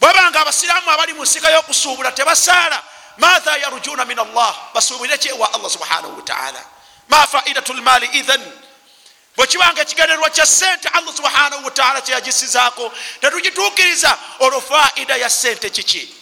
bwebanga 0.00 0.40
abasiraamu 0.40 0.90
abali 0.90 1.12
mu 1.12 1.22
nsika 1.22 1.50
y'okusuubula 1.50 2.12
tebasaala 2.12 2.82
matha 3.18 3.56
yarujuna 3.56 4.04
min 4.04 4.18
allah? 4.18 4.70
Basuubire 4.74 5.18
kyewa 5.18 5.52
allah 5.54 5.70
subhanahu 5.70 6.16
wataala 6.16 6.64
ma 7.08 7.26
faidatu 7.26 7.72
lmaali 7.72 8.06
ithan 8.06 8.52
bwekibanga 9.36 9.82
ekigendererwa 9.82 10.30
kya 10.30 10.46
sente 10.46 10.88
allah 10.88 11.14
subhanahu 11.16 11.64
wataala 11.64 12.00
kyeyagisizaako 12.00 12.92
tetugituukiriza 13.20 14.18
olwo 14.40 14.60
faida 14.60 15.16
ya 15.16 15.30
sente 15.30 15.70
kiki? 15.70 16.14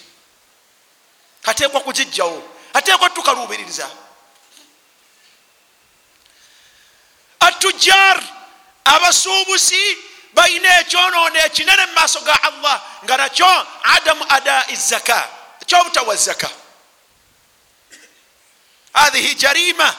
Ateekwa 1.45 1.81
kugijjawo 1.81 2.51
ateekwa 2.73 3.11
tukaluubiririza 3.11 3.91
atujar 7.41 8.23
abasuubuzi 8.85 9.99
balina 10.35 10.81
ekyonoono 10.81 11.38
ekinene 11.47 11.87
mu 11.87 11.93
maaso 11.95 12.21
ga 12.21 12.43
allah 12.43 12.83
nga 13.05 13.17
nakyo 13.17 13.67
adamu 13.83 14.25
adai 14.29 14.76
zaka 14.76 15.29
ekyobutawa 15.62 16.17
zaka. 16.17 16.50
Hathihi 18.93 19.35
jarima 19.35 19.95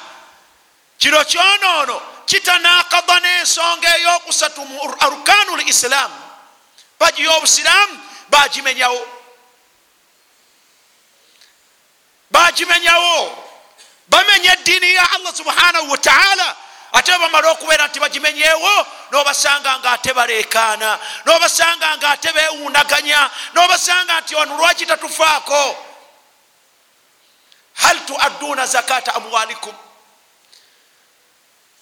kino 0.98 1.24
kyonoono 1.26 2.02
kitanakada 2.26 3.20
n'ensonga 3.20 3.98
eyokusatu 3.98 4.66
mu 4.66 4.80
arukanu 5.00 5.58
l 5.58 5.68
islaamu 5.68 6.16
pagi 7.00 7.24
y'obusiraamu 7.24 8.00
bagimenyawo 8.30 9.08
bagimenyawo 12.34 13.46
bamenya 14.08 14.54
eddiini 14.54 14.94
ya 14.94 15.12
allah 15.12 15.36
subhanahu 15.36 15.92
wataala 15.92 16.56
ate 16.94 17.12
bamala 17.12 17.52
okubeera 17.52 17.88
nti 17.88 18.00
bagimenyeewo 18.00 18.88
nobasanga 19.12 19.80
nga 19.80 19.92
ate 19.92 20.14
baleekaana 20.14 21.00
nobasanga 21.26 21.98
nga 21.98 22.10
ate 22.10 22.32
bewunaganya 22.34 23.30
nobasanga 23.54 24.22
nti 24.22 24.36
wano 24.36 24.58
lwaki 24.58 24.86
tatufaako? 24.86 25.86
Hal 27.74 28.00
tuadduuna 28.06 28.66
zakata 28.66 29.16
amwalikum 29.16 29.76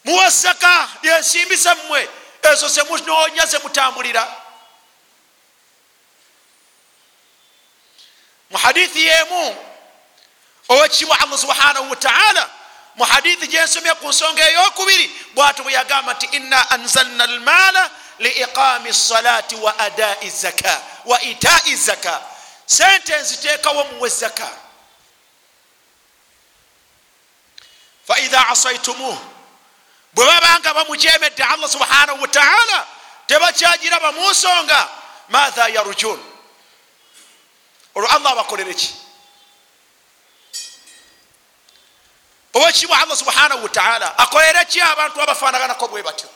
muwa 0.04 0.30
zaka 0.30 0.90
yensimbi 1.04 1.56
zammwe 1.56 2.10
ezo 2.42 2.68
zemunoonya 2.68 3.46
zemutambulira 3.46 4.36
mu 8.50 8.58
hadithi 8.58 9.06
yemu 9.06 9.71
owekitibwa 10.72 11.20
allah 11.20 11.40
subhanahu 11.40 11.90
wataala 11.90 12.50
mu 12.96 13.04
hadithi 13.04 13.48
gyensomye 13.48 13.94
ku 13.94 14.08
nsonga 14.10 14.50
eyokubiri 14.50 15.12
bwatu 15.34 15.64
bwe 15.64 15.74
yagamba 15.74 16.14
nti 16.14 16.26
inna 16.26 16.70
anzalna 16.70 17.24
almaala 17.24 17.92
liiqami 18.20 18.94
salati 18.94 19.56
wa 19.56 19.80
adai 19.80 20.30
zaka 20.30 20.82
wa 21.06 21.22
itai 21.22 21.76
zaka. 21.76 22.22
Sente 22.66 23.18
nziteekawo 23.20 23.84
muwe 23.84 24.10
zaka. 24.10 24.50
Faidha 28.08 28.48
asaitumuh 28.48 29.18
bwe 30.14 30.26
babanga 30.26 30.74
bamujemedde 30.74 31.44
allah 31.44 31.70
subhanahu 31.70 32.22
wataala 32.22 32.88
tebakyagiraba 33.28 34.12
mu 34.12 34.32
nsonga 34.32 34.90
matha 35.30 35.68
yarujun? 35.70 36.20
Olwo 37.96 38.08
allah 38.10 38.32
abakolere 38.32 38.74
ki 38.74 39.01
owekibwa 42.54 43.02
allah 43.02 43.18
subhanahu 43.18 43.64
wataala 43.64 44.18
akolere 44.18 44.66
ki 44.66 44.82
abantu 44.82 45.22
abafanaganako 45.22 45.88
bwe 45.88 46.04
batyo? 46.04 46.30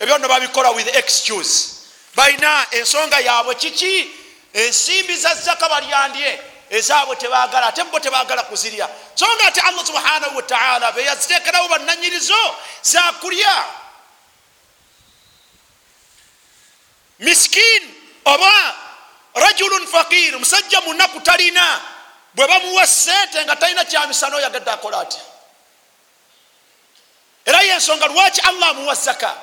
Ebyo 0.00 0.18
no 0.18 0.28
babikola 0.28 0.70
with 0.74 0.96
excuse. 0.96 1.86
Balina 2.14 2.66
ensonga 2.70 3.20
yaabwe 3.20 3.54
kiki? 3.54 4.10
Ensimbi 4.52 5.16
za 5.16 5.34
zaka 5.34 5.68
balyandye 5.68 6.40
ezaabwe 6.70 7.16
tebagala 7.16 7.66
ate 7.66 7.84
bo 7.84 8.00
tebagala 8.00 8.42
kuzirya. 8.42 8.88
So 9.14 9.26
nga 9.26 9.46
ate 9.46 9.60
allah 9.60 9.86
subhanahu 9.86 10.36
wataala 10.36 10.92
beyaziteekerawo 10.92 11.68
bananyirizo 11.68 12.54
zakulya 12.82 13.64
miskin 17.18 17.94
oba 18.24 18.74
rajulun 19.34 19.86
fakir 19.86 20.38
musajja 20.38 20.80
munaku 20.80 21.20
talina 21.20 21.80
bwe 22.34 22.46
bamuwa 22.46 22.86
sente 22.86 23.44
nga 23.44 23.56
talina 23.56 23.84
kyamisano 23.84 24.36
oyagadde 24.36 24.70
akola 24.70 25.00
atya? 25.00 25.20
Era 27.44 27.62
yensonga 27.62 28.06
lwaki 28.06 28.40
allah 28.40 28.68
amuwa 28.68 28.94
zaka? 28.94 29.34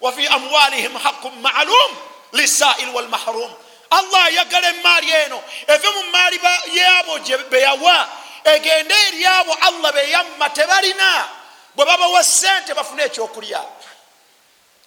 Wafi 0.00 0.26
amwalihim 0.26 0.96
haqun 0.96 1.32
maalum 1.40 1.96
lisail 2.32 2.88
walmahrum. 2.88 3.52
Allah 3.90 4.24
ayagala 4.24 4.68
emaali 4.68 5.10
eno. 5.10 5.42
Eve 5.66 5.88
mu 5.88 6.02
maali 6.12 6.40
yabo 6.74 7.18
beyawa 7.50 8.08
egende 8.44 8.94
eri 9.08 9.26
abo 9.26 9.52
allah 9.60 9.92
beyamma 9.92 10.50
tebalina. 10.50 11.28
Bwe 11.76 11.84
babawa 11.84 12.24
sente 12.24 12.74
bafune 12.74 13.02
ekyokulya. 13.02 13.64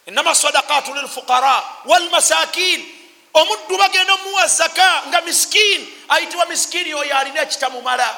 Inama 0.06 0.36
sadakatu 0.36 0.94
lilfuqara 0.94 1.64
walmasakin 1.86 3.01
omuddu 3.34 3.78
bagenda 3.78 4.14
omuwa 4.14 4.48
zaka 4.48 5.04
nga 5.08 5.22
miskini 5.22 5.94
ayitibwa 6.10 6.46
miskini 6.46 6.94
oyo 6.94 7.18
alina 7.18 7.42
ekitamumala. 7.42 8.18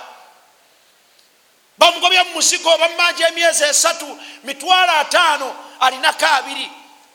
Bamugobya 1.78 2.24
mumusigo 2.24 2.78
bamumanja 2.78 3.28
emyezi 3.28 3.64
esatu 3.64 4.20
mitwalo 4.44 4.92
ataano 4.92 5.56
alinako 5.80 6.26
abiri 6.26 6.72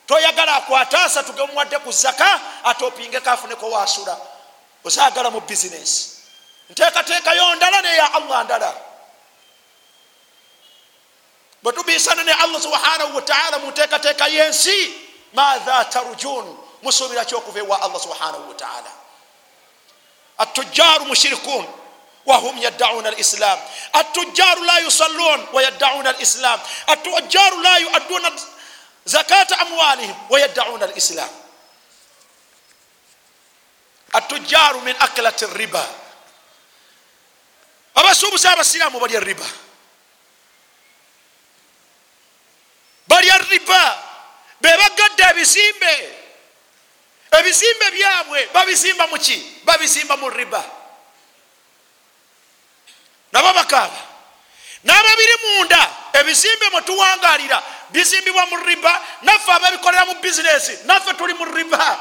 toyagala 0.07 0.57
akwate 0.57 0.97
asatu 0.97 1.33
gemuwadde 1.33 1.79
ku 1.79 1.93
zaka 1.93 2.41
ate 2.65 2.85
opingeko 2.85 3.31
afuneko 3.31 3.71
wasula 3.71 4.17
osagala 4.85 5.31
mu 5.31 5.41
bizinesi. 5.41 6.11
Nteekateekayo 6.71 7.55
ndala 7.55 7.83
neya 7.83 8.15
allah 8.15 8.45
ndala. 8.45 8.75
Bwe 11.63 11.73
tubiisana 11.73 12.23
ne 12.23 12.33
allah 12.33 12.63
subhanahu 12.63 13.17
wataala 13.17 13.59
mu 13.59 13.71
nteekateeka 13.71 14.27
yensi 14.27 14.95
matha 15.33 15.85
tarujun 15.85 16.68
musuubira 16.83 17.25
kyokuva 17.25 17.59
ewa 17.59 17.83
allah 17.83 18.01
subhanahu 18.01 18.49
wataala 18.49 18.91
atujjaru 20.39 21.05
mushirikun 21.05 21.67
wahum 22.29 22.59
yaddauna 22.59 23.09
alislam. 23.09 23.59
Atujjaru 23.93 24.65
la 24.65 24.79
yusallun 24.79 25.47
wayaddauna 25.53 26.11
alislam. 26.11 26.61
Atujjaru 26.87 27.63
la 27.63 27.79
yuadduna 27.79 28.33
zakata 29.05 29.59
amwalihim 29.59 30.15
wayaddauna 30.31 30.85
alislam. 30.85 31.29
Atujjaru 34.13 34.81
min 34.81 34.97
aklati 34.99 35.47
riba. 35.47 35.87
Abasuubuzi 37.95 38.49
abasiraamu 38.49 39.01
balya 39.01 39.21
riba. 39.21 39.47
Balya 43.09 43.39
riba. 43.39 44.05
Bebagadde 44.61 45.23
ebizimbe 45.31 46.18
ebizimbe 47.31 47.91
byabwe 47.91 48.49
babizimba 48.55 49.07
muki 49.07 49.61
babizimba 49.65 50.17
mu 50.17 50.31
riba. 50.31 50.65
Nabo 53.33 53.53
bakaaba. 53.53 54.01
N'ababiri 54.85 55.37
munda 55.45 55.91
ebizimbe 56.13 56.69
mwetuwangalira 56.69 57.63
bizimbibwa 57.91 58.47
mu 58.47 58.57
riba 58.57 59.03
naffe 59.23 59.53
ababikolera 59.53 60.05
mu 60.05 60.15
bizinesi 60.15 60.79
naffe 60.85 61.15
tuli 61.15 61.35
mu 61.35 61.45
riba. 61.45 61.99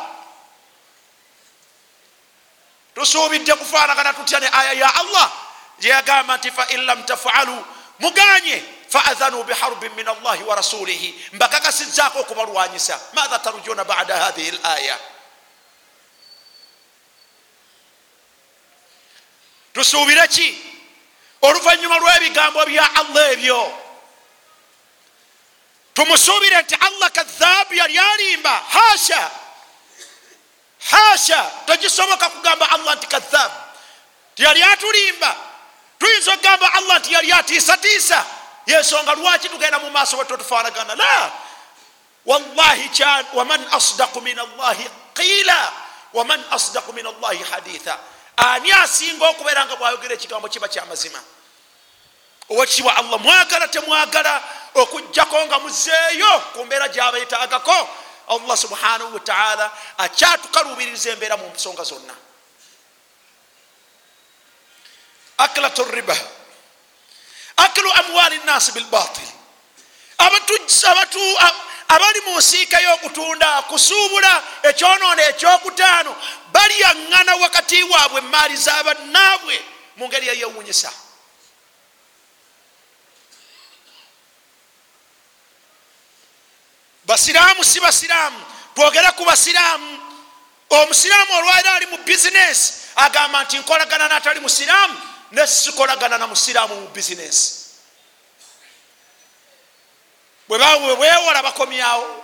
Tusuubidde 2.96 3.54
kufaanagana 3.54 4.13
tutya 4.13 4.40
ne 4.40 4.50
aya 4.52 4.74
ya 4.74 4.96
allah? 4.96 5.32
Gyeyagamba 5.80 6.38
nti 6.38 6.52
fain 6.52 6.86
lam 6.86 7.04
tafalu 7.04 7.66
muganye. 8.00 8.63
Faadhanu 8.90 9.44
biharbin 9.44 9.92
min 9.96 10.08
allahi 10.08 10.44
wa 10.44 10.56
rasulihi. 10.56 11.30
Mbakakasizzaako 11.34 12.20
okubalwanyisa. 12.20 13.00
Matha 13.13 13.40
tarujuna 13.40 13.84
bada 13.84 14.18
hathihi 14.18 14.50
l 14.50 14.60
aya 14.63 14.98
tusuubire 19.78 20.28
ki 20.28 20.50
oluvanyuma 21.42 21.98
lw'ebigambo 22.02 22.66
bya 22.66 22.86
allah 22.96 23.32
ebyo 23.32 23.62
tumusuubire 25.94 26.62
nti 26.62 26.76
allah 26.76 27.10
kadhaabu 27.13 27.74
yali 27.74 27.98
alimba. 28.00 28.63
Hasha 28.70 29.32
hasha 30.90 31.52
tekisoboka 31.66 32.30
kugamba 32.30 32.70
allah 32.70 32.96
nti 32.96 33.08
kadhaabu. 33.08 33.56
Tiyali 34.36 34.63
atulimba. 34.63 35.36
Tuyinza 36.00 36.34
okugamba 36.34 36.74
allah 36.74 37.00
nti 37.00 37.13
yali 37.13 37.32
atiisatiisa. 37.32 38.26
Yensonga 38.66 39.13
lwaki 39.16 39.50
tugenda 39.50 39.80
mu 39.80 39.90
maaso 39.90 40.18
bwetwe 40.18 40.38
tufaanagana 40.38 40.96
la! 40.96 41.32
Wallahi 42.26 42.90
waman 43.34 43.62
asdaku 43.72 44.22
min 44.22 44.40
allahi 44.40 44.90
qiila 45.13 45.74
waman 46.13 46.44
asdaku 46.52 46.94
min 46.94 47.06
allahi 47.06 47.44
haditha 47.44 48.00
ani 48.38 48.71
asinga 48.71 49.26
okubeera 49.30 49.65
nga 49.65 49.76
bwayogera 49.76 50.13
ekigambo 50.13 50.47
kiba 50.47 50.67
kyamazima 50.67 51.19
owekitibwa 52.50 52.95
allah 52.95 53.19
mwagala 53.19 53.67
temwagala 53.67 54.43
okugjako 54.73 55.45
nga 55.45 55.60
muzeeyo 55.60 56.39
ku 56.54 56.65
mbeera 56.65 56.88
gyabeetaagako 56.88 57.89
allah 58.28 58.58
subhanahu 58.58 59.13
wataala 59.13 59.71
akyatukalubiririza 59.97 61.10
embeera 61.10 61.38
mu 61.38 61.47
nsonga 61.56 61.84
zonna. 61.84 62.15
Aklat 65.38 65.78
riba. 65.78 66.17
Aklu 67.58 67.89
amwali 67.93 68.38
nnasi 68.38 68.71
bilbatil 68.71 69.30
abali 71.88 72.21
mu 72.21 72.38
nsiika 72.38 72.80
y'okutunda 72.82 73.62
kusuubula 73.62 74.43
ekyonoono 74.63 75.21
ekyokutaano 75.21 76.15
balyaŋŋana 76.54 77.36
wakati 77.36 77.84
waabwe 77.84 78.19
emaali 78.19 78.56
z'abannaabwe 78.58 79.56
mu 79.97 80.08
ngeri 80.08 80.28
eyewunyisa 80.30 80.91
basiraamu 87.06 87.63
si 87.63 87.80
basiraamu 87.80 88.39
twogere 88.76 89.12
ku 89.17 89.26
basiraamu. 89.26 90.08
Omusiraamu 90.69 91.34
olwaira 91.34 91.73
ali 91.73 91.86
mu 91.86 91.97
bizinesi 91.97 92.73
agamba 92.95 93.43
nti 93.43 93.58
nkolagana 93.60 94.08
natali 94.08 94.39
musiraamu 94.39 95.02
nesikolagana 95.32 96.17
na 96.17 96.28
musiraamu 96.28 96.76
mu 96.76 96.88
bizinesi 96.88 97.66
bwewewola 100.48 101.44
bakomyawo 101.44 102.24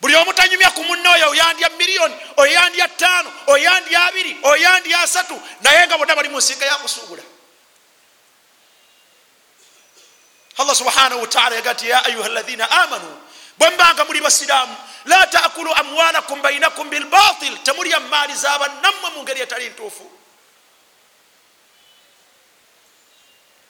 buli 0.00 0.14
omutanyumya 0.16 0.70
ku 0.70 0.84
munne 0.84 1.08
oyo 1.08 1.30
oyandya 1.30 1.68
miliyoni 1.78 2.16
oyandya 2.36 2.88
ttaano 2.88 3.32
oyandya 3.46 4.04
abiri 4.06 4.36
oyandya 4.42 5.00
asatu 5.00 5.42
naye 5.60 5.86
nga 5.86 5.98
bonna 5.98 6.16
bali 6.16 6.28
mu 6.28 6.38
nsinga 6.38 6.66
yakusuubula 6.66 7.22
allah 10.56 10.74
subhanahu 10.76 11.20
wataala 11.20 11.56
yaga 11.56 11.74
ti 11.74 11.88
ya 11.88 12.04
ayuha 12.04 12.28
lahina 12.28 12.70
amanu 12.70 13.22
bwembanga 13.58 14.04
muli 14.04 14.20
basiraamu 14.20 14.76
la 15.04 15.26
taakulu 15.26 15.74
amwalakum 15.74 16.42
bainakum 16.42 16.90
bilbatil 16.90 17.58
temulya 17.58 18.00
maali 18.00 18.34
zabannammwe 18.34 19.10
mu 19.10 19.22
ngeri 19.22 19.40
etali 19.40 19.68
ntuufu. 19.68 20.10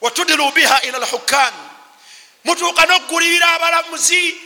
Watudiru 0.00 0.52
biha 0.52 0.82
ila 0.82 0.98
lhukami 0.98 1.69
mutuuka 2.44 2.86
nokugulirira 2.86 3.52
abalamuzi 3.52 4.40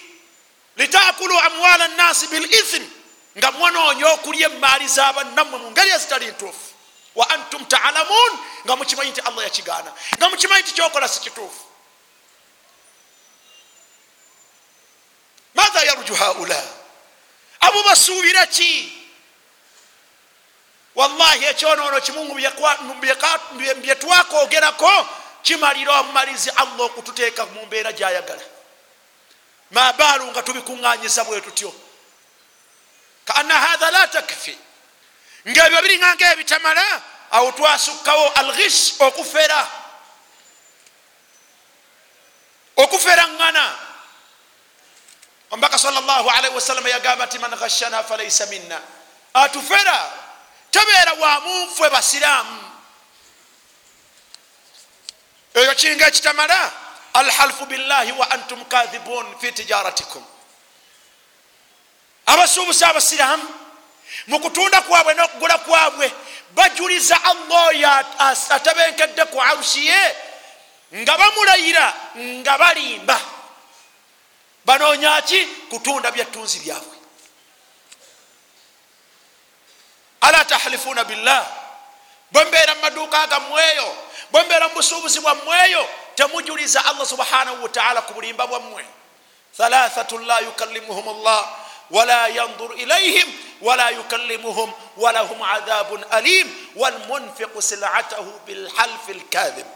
litakulu 0.76 1.38
amwala 1.38 1.88
nnasi 1.88 2.26
bilithim 2.26 2.90
nga 3.38 3.52
mwanoonya 3.52 4.08
okulya 4.12 4.48
emaali 4.50 4.88
zabannammwe 4.88 5.58
mu 5.58 5.70
ngeri 5.70 5.90
ezitali 5.90 6.26
ntuufu. 6.26 6.74
Wa 7.14 7.30
antum 7.30 7.64
talamun 7.64 8.32
nga 8.64 8.76
mukimanyi 8.76 9.10
nti 9.10 9.20
allah 9.20 9.44
yakigaana. 9.44 9.92
Nga 10.18 10.28
mukimanyi 10.30 10.62
nti 10.62 10.72
kyokola 10.72 11.08
si 11.08 11.20
kituufu. 11.20 11.64
Matha 15.54 15.84
yarju 15.84 16.14
haula? 16.14 16.62
Abo 17.60 17.82
basuubira 17.82 18.46
ki? 18.46 18.92
Wallahi 20.94 21.44
ekyonoono 21.44 22.00
kimungu 22.00 22.34
byetwakogerako 23.82 25.06
kimalira 25.44 26.00
omumalizi 26.00 26.50
allah 26.50 26.80
okututeeka 26.80 27.46
mu 27.46 27.66
mbeera 27.66 27.92
gyayagala. 27.92 28.42
Mabaalu 29.70 30.24
nga 30.32 30.42
tubikuŋŋanyiza 30.42 31.24
bwe 31.24 31.40
tutyo. 31.40 31.74
Kaana 33.24 33.54
hatha 33.54 33.90
la 33.90 34.08
takfi. 34.08 34.58
Ngaebyo 35.46 35.82
biringanga 35.82 36.32
ebitamala 36.32 37.02
awo 37.30 37.52
twasukkawo 37.52 38.28
alghis 38.40 38.96
okufera. 38.98 39.60
Okufera 42.76 43.24
ŋŋana. 43.28 43.66
Omubaka 45.50 45.78
salllahalaihi 45.78 46.54
wasallama 46.54 46.88
yagamba 46.88 47.26
nti 47.26 47.38
man 47.38 47.52
ghashana 47.52 48.02
falaisa 48.02 48.46
minna. 48.46 48.80
Atufera 49.34 50.12
tabeera 50.70 51.12
wamunfwe 51.12 51.90
basiraamu 51.90 52.73
eyo 55.54 55.74
kinga 55.74 56.06
ekitamala 56.06 56.72
alhalfu 57.12 57.66
billahi 57.66 58.12
wa 58.12 58.30
antum 58.30 58.64
kadhibun 58.64 59.38
fi 59.40 59.52
tijaratikum. 59.52 60.24
Abasuubuzi 62.26 62.84
abasiramu 62.84 63.48
mukutunda 64.26 64.80
kwabwe 64.80 65.14
nokugula 65.14 65.58
kwabwe 65.58 66.12
bajuliza 66.50 67.24
allah 67.24 67.66
oyo 67.66 67.88
atabenkedde 68.50 69.24
ku 69.24 69.42
arushi 69.42 69.86
ye 69.86 70.16
nga 70.94 71.18
bamulayira 71.18 71.94
nga 72.16 72.58
balimba. 72.58 73.20
Banoonyaki 74.64 75.46
kutunda 75.70 76.10
byetunzi 76.10 76.58
byabwe. 76.58 76.96
Ala 80.20 80.44
tahlifuna 80.44 81.04
billah? 81.04 81.46
Bwembeera 82.32 82.74
mumaduuka 84.30 84.30
gammweyo 84.30 84.30
bwembeera 84.30 84.68
mubusuubuzi 84.68 85.20
bwammweyo 85.20 85.88
temujuliza 86.14 86.84
allah 86.84 87.06
subhanahu 87.06 87.62
wataala 87.62 88.02
ku 88.02 88.14
bulimba 88.14 88.46
bwammwe. 88.46 88.84
Thalathatun 89.56 90.26
la 90.26 90.40
yukallimuhum 90.40 91.22
llah 91.22 91.48
wala 91.90 92.28
yandur 92.28 92.74
ilaihim 92.78 93.32
wala 93.60 93.90
yukallimuhum 93.90 94.72
walahum 94.96 95.42
adhabun 95.42 96.04
alim 96.10 96.48
walmunfiqu 96.76 97.62
silatahu 97.62 98.40
bilhalfi 98.46 99.12
lkadhib 99.14 99.66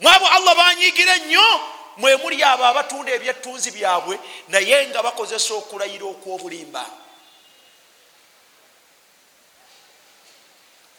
mwabo 0.00 0.26
allah 0.26 0.54
banyigira 0.56 1.16
ennyo 1.16 1.60
mwe 1.96 2.16
muli 2.16 2.44
abo 2.44 2.64
abatunda 2.64 3.12
ebyettunzi 3.12 3.70
byabwe 3.70 4.18
naye 4.48 4.86
nga 4.86 5.02
bakozesa 5.02 5.54
okulayira 5.54 6.06
okwobulimba. 6.06 6.86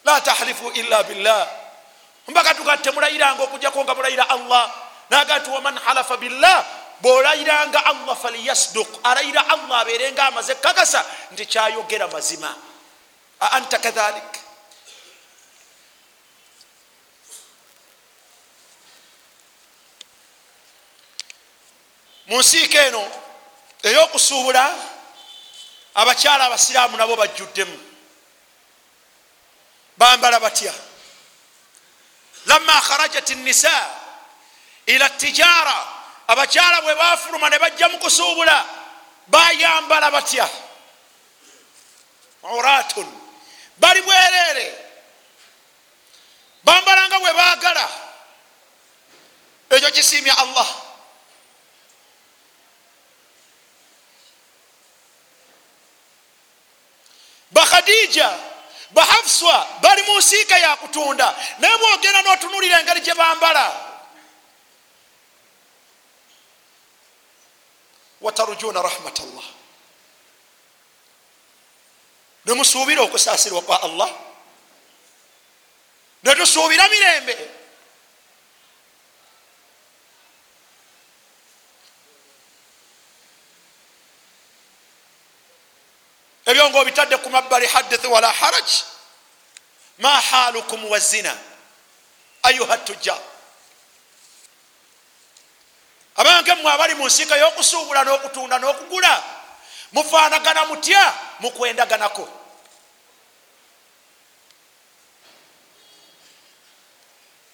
La 0.06 0.21
tahlifu 0.21 0.71
illa 0.71 1.04
billah 1.04 1.64
mpaka 2.27 2.53
tuga 2.53 2.77
temulayiranga 2.77 3.43
okujjako 3.43 3.83
nga 3.83 3.95
mulayira 3.95 4.29
allah. 4.29 4.73
Naga 5.09 5.39
nti 5.39 5.49
waman 5.49 5.77
halafa 5.77 6.17
billah 6.17 6.65
bwolayiranga 7.01 7.85
allah 7.85 8.15
faliyasduk 8.17 8.88
alayira 9.03 9.47
allah 9.49 9.79
abeerenga 9.79 10.27
amaze 10.27 10.55
kakasa 10.55 11.05
nti 11.31 11.45
kyayogera 11.45 12.07
mazima. 12.07 12.55
A 13.39 13.47
anta 13.51 13.77
kadhalik? 13.77 14.31
Mu 22.25 22.39
nsiika 22.41 22.88
eno 22.89 23.05
ey'okusuubula 23.85 24.65
abakyala 25.93 26.45
abasiraamu 26.45 26.97
nabo 26.97 27.15
bajjuddemu. 27.15 27.77
Bambala 29.97 30.39
batya 30.39 30.73
lama 32.45 32.81
kharajat 32.81 33.29
nisa 33.29 33.89
ila 34.86 35.10
tijara 35.10 35.88
abakyala 36.27 36.81
bwe 36.81 36.95
bafuluma 36.95 37.49
ne 37.49 37.60
bajja 37.60 37.89
mu 37.89 37.97
kusuubula 37.99 38.65
bayambala 39.27 40.12
batya? 40.12 40.49
Uratun. 42.43 43.08
Bali 43.77 44.01
bwereere. 44.01 44.67
Bambalanga 46.63 47.19
bwe 47.19 47.34
baagala. 47.34 47.89
Ekyo 49.69 49.91
kisiimya 49.91 50.38
allah. 50.38 50.67
Bakhadija 57.51 58.55
bahafswa 58.91 59.67
bali 59.82 60.02
mu 60.02 60.17
nsiika 60.17 60.58
yakutunda 60.58 61.36
naye 61.60 61.78
bwogenda 61.78 62.21
notunulira 62.21 62.80
engeri 62.80 63.02
gye 63.02 63.13
bambala 63.13 63.86
watarujuna 68.21 68.82
rahmat 68.82 69.19
llah 69.19 69.48
nemusuubira 72.45 73.02
okusaasirwa 73.02 73.62
kwa 73.62 73.84
allah 73.84 74.10
netusuubira 76.24 76.88
mirembe 76.88 77.64
ebyo 86.65 86.69
nga 86.69 86.80
obitadde 86.80 87.17
ku 87.17 87.30
mabbali 87.30 87.67
hadith 87.67 88.04
wala 88.06 88.32
haraj 88.32 88.69
ma 89.97 90.21
halukum 90.21 90.86
wazina 90.89 91.38
ayuha 92.43 92.78
tujja. 92.78 93.17
Abange 96.15 96.54
mmwe 96.56 96.71
abali 96.71 96.95
mu 96.95 97.06
nsiika 97.06 97.38
y'okusuubula 97.38 98.04
n'okutunda 98.04 98.58
n'okugula 98.60 99.23
mufaanagana 99.91 100.65
mutya 100.65 101.13
mukwendaganako 101.39 102.25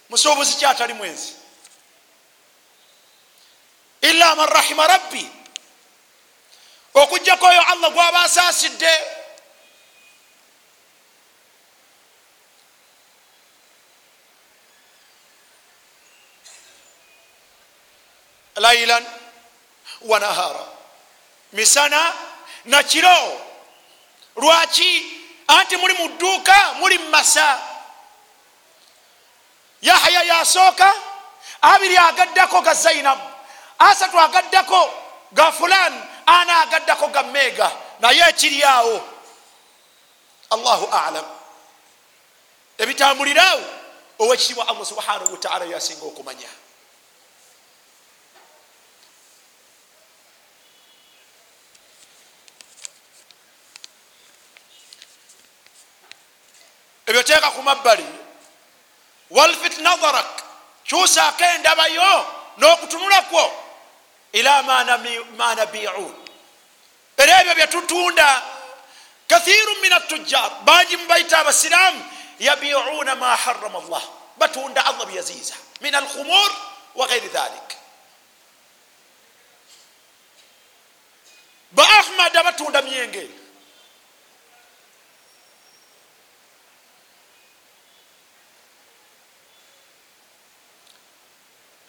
musuubuzi 0.09 0.55
kyatali 0.55 0.93
mwenzi. 0.93 1.33
Illa 4.01 4.35
man 4.35 4.47
rahima 4.49 4.87
rabbi 4.87 5.40
okujjako 6.93 7.45
oyo 7.47 7.61
allah 7.71 7.89
gwaba 7.93 8.19
asaasidde. 8.23 8.93
Lailan 18.55 19.05
wa 20.01 20.19
nahara. 20.19 20.65
Misana 21.53 22.13
nakiro 22.65 23.41
lwaki? 24.35 25.17
Anti 25.47 25.77
muli 25.77 25.93
mu 25.93 26.07
dduuka 26.15 26.73
muli 26.79 26.97
mumasa 26.97 27.59
yahya 29.81 30.23
yasooka 30.23 30.93
abiri 31.61 31.97
agaddako 31.97 32.61
ga 32.61 32.73
zainabu 32.73 33.21
asatu 33.79 34.19
agaddako 34.19 34.93
ga 35.33 35.51
fulan 35.51 35.93
ana 36.25 36.61
agaddako 36.61 37.07
gammeega 37.07 37.71
naye 37.99 38.29
ekiri 38.29 38.63
awo. 38.63 39.07
Allahu 40.49 40.85
alam. 40.91 41.25
Ebitambuliraawo 42.77 43.63
owekitiibwa 44.19 44.67
allah 44.67 44.85
subhanahu 44.85 45.31
wataala 45.31 45.65
yasinga 45.65 46.05
okumanya. 46.05 46.49
Ebyo 57.05 57.23
teeka 57.23 57.51
ku 57.51 57.61
mabbali 57.61 58.05
walfit 59.29 59.77
nazarak 59.77 60.43
kyusaako 60.83 61.43
endaba 61.43 61.87
yo 61.87 62.25
n'okutunula 62.57 63.21
kwo. 63.21 63.60
Ila 64.33 64.63
ma 64.63 64.83
nabiun. 65.55 66.15
Era 67.17 67.41
ebyo 67.41 67.55
byetutunda 67.55 68.41
kathiru 69.27 69.75
min 69.81 69.93
atujjar 69.93 70.51
bangi 70.65 70.97
mubaita 70.97 71.39
abasiramu 71.39 72.01
yabiuna 72.39 73.15
ma 73.15 73.35
harama 73.35 73.79
llah 73.89 74.03
batunda 74.37 74.85
allah 74.85 75.05
byaziiza 75.05 75.55
min 75.81 75.95
alkhumur 75.95 76.51
wa 76.95 77.07
gairi 77.07 77.27
dhalik. 77.27 77.69
Ba 81.71 81.83
ahmad 81.83 82.35
abatunda 82.35 82.81
myenge 82.81 83.29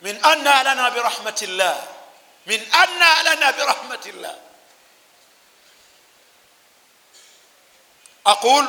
min 0.03 0.19
anna 0.23 0.63
lana 0.63 0.91
birahmati 0.91 1.47
llah 1.47 2.02
min 2.47 2.61
anna 2.73 3.23
lana 3.23 3.53
birahmati 3.53 4.13
llah 4.13 4.37
aqul 8.25 8.67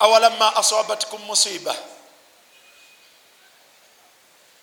awalama 0.00 0.56
asabatkum 0.56 1.22
musiba. 1.26 1.76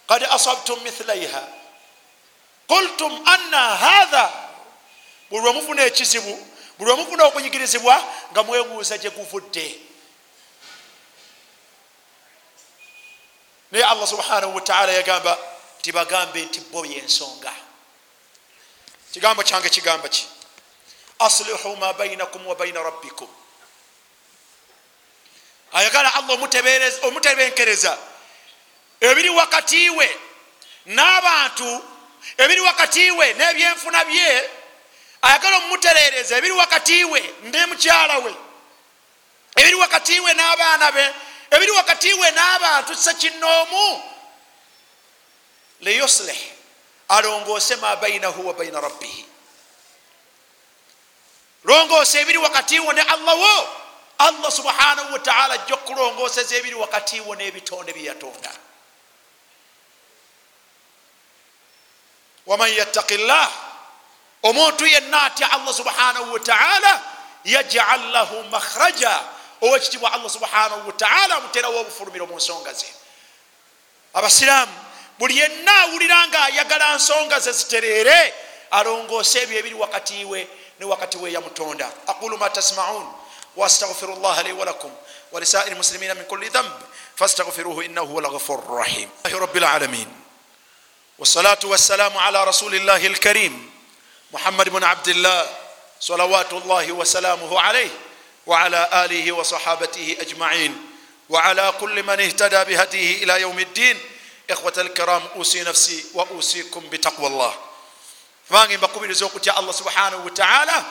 Qad 0.08 0.24
asabtum 0.24 0.84
mithlaiha 0.84 1.48
qultum 2.68 3.12
anna 3.26 3.76
hatha 3.76 4.32
buli 5.30 5.44
lwemufuna 5.44 5.86
ekizibu 5.86 6.48
buli 6.78 6.92
lwemufuna 6.92 7.24
okunyigirizibwa 7.26 8.04
nga 8.32 8.44
mwebuuza 8.44 8.98
gye 8.98 9.10
guvudde. 9.10 9.80
Naye 13.72 13.86
allah 13.86 14.08
subhanahu 14.08 14.56
wataala 14.56 14.92
yagamba 14.92 15.38
nti 15.80 15.92
bagambe 15.92 16.46
nti 16.46 16.60
bo 16.60 16.86
yensonga 16.86 17.54
kigambo 19.14 19.44
kyange 19.44 19.70
kigamba 19.70 20.10
ki 20.10 20.26
aslihu 21.20 21.76
ma 21.76 21.94
bainakum 21.94 22.48
wa 22.48 22.56
baina 22.56 22.84
rabbikum. 22.84 23.28
Ayagala 25.74 26.14
allah 26.16 26.40
omutebenkereza. 27.04 27.98
Ebiri 29.02 29.30
wakati 29.30 29.90
we 29.90 30.18
n'abantu 30.86 31.84
ebiri 32.38 32.62
wakati 32.62 33.12
we 33.12 33.34
n'ebyenfuna 33.34 34.06
bye 34.06 34.50
ayagala 35.22 35.58
omumuterereza 35.58 36.38
ebiri 36.38 36.54
wakati 36.54 37.06
we 37.06 37.34
ne 37.44 37.66
mukyala 37.66 38.18
we. 38.18 38.36
Ebiri 39.56 39.76
wakati 39.76 40.20
we 40.20 40.34
n'abaana 40.34 40.92
be 40.92 41.14
ebiri 41.52 41.72
wakati 41.72 42.14
we 42.14 42.32
n'abantu 42.32 42.96
sekinoomu 42.96 44.04
liyuslih 45.82 46.53
alongoose 47.18 47.76
ma 47.76 47.96
bainahu 47.96 48.48
wa 48.48 48.54
baina 48.54 48.82
rabbihi. 48.82 49.26
Longoose 51.64 52.22
ebiri 52.22 52.38
wakati 52.38 52.80
wo 52.80 52.94
ne 52.94 53.02
allah 53.02 53.36
wo. 53.36 53.68
Allah 54.18 54.52
subhanahu 54.52 55.14
wataala 55.14 55.54
ajja 55.54 55.74
okulongooseza 55.74 56.56
ebiri 56.56 56.76
wakati 56.76 57.20
wo 57.22 57.36
n'ebitonde 57.36 57.94
byeyatonda 57.94 58.52
waman 62.46 62.70
yattaki 62.74 63.18
llah 63.18 63.52
omuntu 64.44 64.86
yenna 64.86 65.24
atya 65.24 65.52
allah 65.52 65.74
subhanahu 65.74 66.34
wataala 66.34 67.04
yajal 67.44 68.12
lahu 68.12 68.44
makhraja. 68.44 69.24
Owekitibwa 69.62 70.14
allah 70.14 70.30
subhanahu 70.30 70.88
wataala 70.88 71.36
amuterawo 71.36 71.80
obufulumiro 71.80 72.28
mu 72.28 72.36
nsonga 72.36 72.74
ze. 72.74 72.88
Abasiraamu 74.14 74.83
buli 75.20 75.38
yenna 75.38 75.82
awulira 75.82 76.28
ng'ayagala 76.28 76.96
nsonga 76.96 77.40
ze 77.40 77.52
zitereere 77.52 78.34
alongoose 78.72 79.42
ebyo 79.42 79.60
ebiri 79.60 79.76
wakati 79.76 80.26
we 80.26 80.48
ne 80.80 80.86
wakati 80.86 81.18
we 81.18 81.32
yamutonda 81.32 81.92
aqulu 82.08 82.38
ma 82.38 82.50
tasmaun 82.50 83.24
واستغفر 83.56 84.14
الله 84.14 84.42
لي 84.42 84.52
ولكم 84.52 84.92
ولسائر 85.32 85.72
المسلمين 85.72 86.16
من 86.18 86.24
كل 86.24 86.50
ذنب 86.50 86.72
فاستغفروه 87.16 87.86
انه 87.86 88.02
هو 88.02 88.20
الغفور 88.20 88.60
الرحيم 88.60 89.10
الله 89.26 89.40
رب 89.40 89.58
العالمين 89.58 90.08
والصلاه 91.20 91.60
والسلام 91.64 92.18
على 92.18 92.44
رسول 92.44 92.76
الله 92.76 93.08
الكريم 93.08 93.72
محمد 94.32 94.70
بن 94.70 94.84
عبد 94.84 95.08
الله 95.08 95.50
صلوات 96.00 96.54
الله 96.54 96.92
وسلامه 96.92 97.60
عليه 97.62 97.90
وعلى 98.46 98.90
اله 99.06 99.32
وصحابته 99.32 100.18
اجمعين 100.20 100.86
وعلى 101.30 101.74
كل 101.80 102.04
من 102.04 102.20
اهتدى 102.20 102.64
بهديه 102.76 103.24
الى 103.24 103.42
يوم 103.42 103.60
الدين 103.60 104.00
ikhwata 104.48 104.82
alkiram 104.82 105.24
usi 105.36 105.62
nafsi 105.62 106.06
wa 106.14 106.26
usikum 106.26 106.90
bitaqwa 106.90 107.30
llah 107.30 107.54
bange 108.50 108.78
mbakubiriza 108.78 109.26
okutya 109.26 109.56
allah 109.56 109.74
subhanahu 109.74 110.26
wataala 110.26 110.86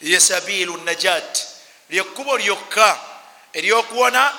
ye 0.00 0.20
sabiilu 0.20 0.76
najat 0.76 1.46
lyekkubo 1.90 2.38
lyokka 2.38 2.98
eryokuwona 3.52 4.32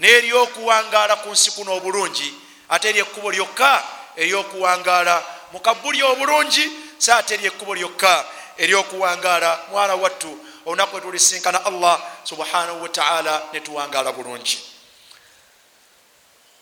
n'eryokuwangaala 0.00 1.16
ku 1.16 1.28
nsi 1.28 1.50
kuno 1.50 1.76
obulungi 1.76 2.34
ate 2.68 2.88
eryekkubo 2.88 3.30
lyokka 3.32 3.84
eryokuwangaala 4.16 5.24
mu 5.52 5.60
kabbuli 5.60 6.02
obulungi 6.02 6.70
so 6.98 7.14
ate 7.14 7.34
eryekkubo 7.34 7.74
lyokka 7.74 8.24
eryokuwangaala 8.58 9.60
mwana 9.70 9.94
wattu 9.94 10.38
olunaku 10.66 10.96
wetulisinkana 10.96 11.64
allah 11.64 12.02
subhanahu 12.24 12.82
wataala 12.82 13.42
netuwangaala 13.52 14.12
bulungi 14.12 14.60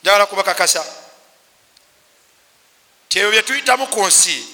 njagala 0.03 0.27
kubakakasa 0.27 0.85
ti 3.17 3.21
ebyo 3.21 3.31
byetuyitamu 3.31 3.87
ku 3.87 4.07
nsi 4.07 4.45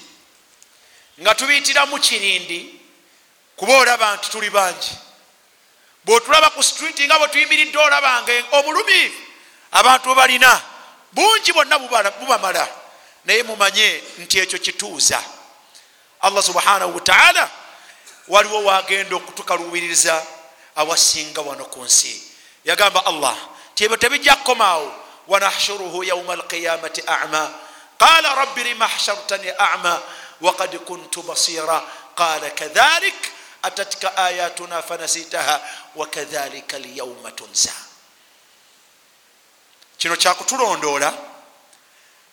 nga 1.21 1.35
tubiyitiramu 1.35 1.99
kirindi 1.99 2.81
kuba 3.57 3.75
olaba 3.77 4.17
nti 4.17 4.31
tuli 4.31 4.51
bangi. 4.51 4.95
Bwotulaba 6.05 6.51
ku 6.51 6.63
streeti 6.63 7.07
nga 7.07 7.19
bwetuyimiridde 7.19 7.79
olabanga 7.79 8.33
obulumivu 8.53 9.19
abantu 9.73 10.09
bebalina 10.09 10.63
bungi 11.13 11.53
bonna 11.53 11.79
bubamala. 11.79 12.69
Naye 13.25 13.43
mumanye 13.43 14.03
nti 14.19 14.39
ekyo 14.39 14.59
kituuza. 14.59 15.19
Allah 16.21 16.43
subhanahu 16.43 16.95
wataala 16.95 17.51
waliwo 18.29 18.65
wagenda 18.65 19.17
okutukalubiriza 19.17 20.27
awasinga 20.77 21.41
wano 21.41 21.65
ku 21.65 21.83
nsi. 21.83 22.15
Yagamba 22.65 23.07
allah 23.07 23.37
ti 23.75 23.85
ebyo 23.85 23.97
tebijja 23.97 24.37
kukomaawo 24.37 24.95
wanahshuruhu 25.27 26.05
yauma 26.05 26.33
alqiyamati 26.33 27.03
ama 27.07 27.72
qala 28.03 28.35
rabbi 28.35 28.63
lima 28.65 28.87
hashartani 28.89 29.51
ama 29.59 30.03
wakad 30.41 30.79
kuntu 30.79 31.23
basira 31.23 31.79
qala 32.15 32.51
kadhalik 32.51 33.15
atatka 33.63 34.17
ayatuna 34.17 34.83
fanasitaha 34.83 35.61
wakadhalika 35.95 36.79
lyauma 36.79 37.31
tunsa 37.31 37.73
kino 39.99 40.17
kyakutulondoola 40.17 41.15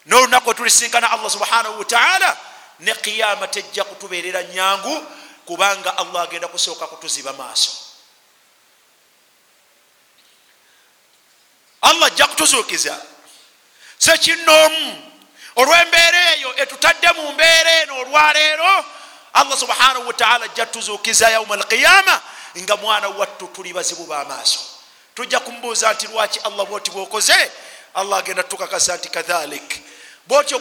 nolunaku 0.05 0.51
etulisinkana 0.51 1.11
allah 1.11 1.29
subhanahu 1.31 1.79
wataala 1.79 2.37
ne 2.79 2.93
qiyama 2.95 3.47
tejja 3.47 3.83
kutubeerera 3.83 4.43
nyangu 4.43 5.05
kubanga 5.45 5.97
allah 5.97 6.21
agenda 6.23 6.47
kusooka 6.47 6.87
kutuziba 6.87 7.33
maaso. 7.33 7.71
Allah 11.81 12.07
ajja 12.07 12.27
kutuzuukiza. 12.27 13.01
Sekinoomu 13.97 15.08
olwembeera 15.59 16.21
eyo 16.33 16.49
etutadde 16.61 17.09
mu 17.17 17.31
mbeera 17.33 17.71
eno 17.81 17.93
olwaleero 18.01 18.85
allah 19.33 19.57
subhanahu 19.57 20.07
wataala 20.07 20.45
ajja 20.45 20.65
tuzuukiza 20.65 21.29
yauma 21.29 21.55
alqiyama 21.55 22.21
nga 22.57 22.77
mwana 22.77 23.07
wattu 23.09 23.47
tuli 23.47 23.73
bazibu 23.73 24.05
bamaaso. 24.05 24.59
Tujja 25.15 25.39
kumubuuza 25.39 25.93
nti 25.93 26.07
lwaki 26.07 26.39
allah 26.39 26.65
bwoti 26.65 26.91
bwokoze? 26.91 27.51
Allah 27.93 28.19
agenda 28.19 28.43
tukakasa 28.43 28.95
nti 28.97 29.09
kathalik 29.09 29.81
bwotyo 30.27 30.59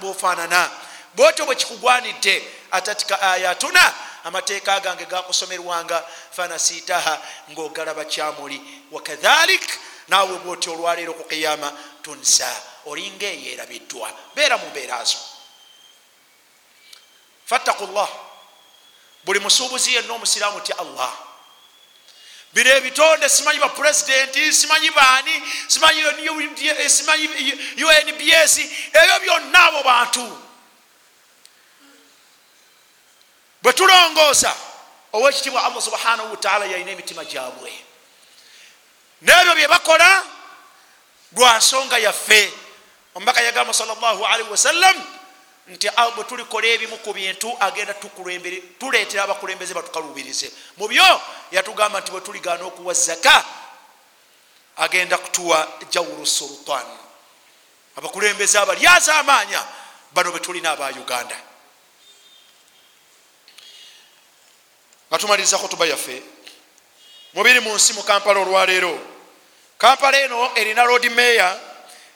bwofaanana. 0.00 0.70
Bwotyo 1.14 1.46
bwekikugwanidde 1.46 2.44
atatika 2.70 3.20
ayatuna 3.20 3.94
amateeka 4.24 4.80
gange 4.80 5.04
gakusomerwanga 5.04 6.04
fanasitaha 6.30 7.18
ngaogalaba 7.50 8.04
kyamuli. 8.04 8.62
Wakathalik 8.92 9.78
naawe 10.08 10.38
bwotyo 10.38 10.72
olwaleero 10.72 11.12
ku 11.14 11.24
qiyama 11.24 11.72
tunsa 12.02 12.56
olinga 12.86 13.26
eyerabiddwa 13.26 14.12
beera 14.34 14.58
mu 14.58 14.66
mbeerazo 14.70 15.18
fattaku 17.46 17.86
llah 17.86 18.08
buli 19.24 19.40
musuubuzi 19.40 19.94
yenna 19.94 20.14
omusiraamu 20.14 20.60
tya 20.60 20.78
allah. 20.78 21.12
Bino 22.52 22.70
ebitonde 22.70 23.28
simanyi 23.28 23.58
bapurezidenti 23.58 24.52
simanyi 24.52 24.90
baani 24.90 25.42
simanyi 25.68 26.04
unbs 27.84 28.58
ebyo 28.92 29.20
byonna 29.20 29.64
abo 29.64 29.82
bantu. 29.82 30.42
Bwe 33.62 33.72
tulongoosa 33.72 34.56
owekitibwa 35.12 35.64
allah 35.64 35.82
subhanahu 35.82 36.30
wataala 36.30 36.64
yalina 36.66 36.90
emitima 36.90 37.24
gyabwe. 37.24 37.84
Nebyo 39.22 39.54
byebakola 39.54 40.24
lwa 41.32 41.58
nsonga 41.58 41.98
yaffe 41.98 42.52
omubaka 43.16 43.40
yagamba 43.40 43.72
salllahalihi 43.72 44.50
wasallam 44.50 44.96
nti 45.68 45.88
bwe 46.14 46.24
tulikola 46.24 46.66
ebimu 46.66 46.96
ku 46.98 47.12
bintu 47.12 47.48
agenda 47.60 47.94
tuleetera 48.78 49.24
abakulembeze 49.24 49.74
batukalubirize 49.74 50.52
mu 50.76 50.88
byo 50.88 51.20
yatugamba 51.50 52.00
nti 52.00 52.10
bwe 52.12 52.20
tuligaana 52.20 52.64
okuwa 52.64 52.94
zaka 52.94 53.44
agenda 54.76 55.18
kutuwa 55.18 55.68
jawuru 55.90 56.26
sultan. 56.26 56.86
Abakulembeze 57.96 58.58
abalyaza 58.58 59.14
amaanya 59.16 59.64
bano 60.12 60.32
betulina 60.32 60.70
aba 60.70 60.88
uganda. 60.88 61.36
Nga 65.08 65.18
tumaliriza 65.18 65.58
kutuba 65.58 65.86
yaffe 65.86 66.22
mubiri 67.34 67.60
mu 67.60 67.74
nsi 67.74 67.92
mu 67.92 68.02
kampala 68.02 68.40
olwaleero 68.40 69.00
kampala 69.78 70.20
eno 70.20 70.52
erina 70.56 70.84
rod 70.84 71.04
meya 71.10 71.65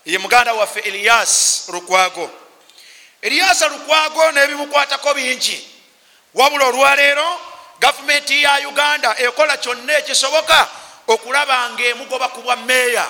ye 0.05 0.19
muganda 0.19 0.53
waffe 0.55 0.81
eliyas 0.81 1.65
lukwago. 1.73 2.31
Eliyasa 3.23 3.69
lukwago 3.69 4.33
nebimukwatako 4.33 5.15
bingi. 5.15 5.69
Wabula 6.35 6.67
olwaleero 6.67 7.41
gavumenti 7.81 8.43
ya 8.43 8.69
uganda 8.69 9.19
ekola 9.19 9.57
kyonna 9.57 9.99
ekisoboka 9.99 10.69
okulaba 11.07 11.71
nga 11.71 11.85
emugoba 11.85 12.29
ku 12.29 12.43
bwa 12.43 12.57
meeya 12.57 13.07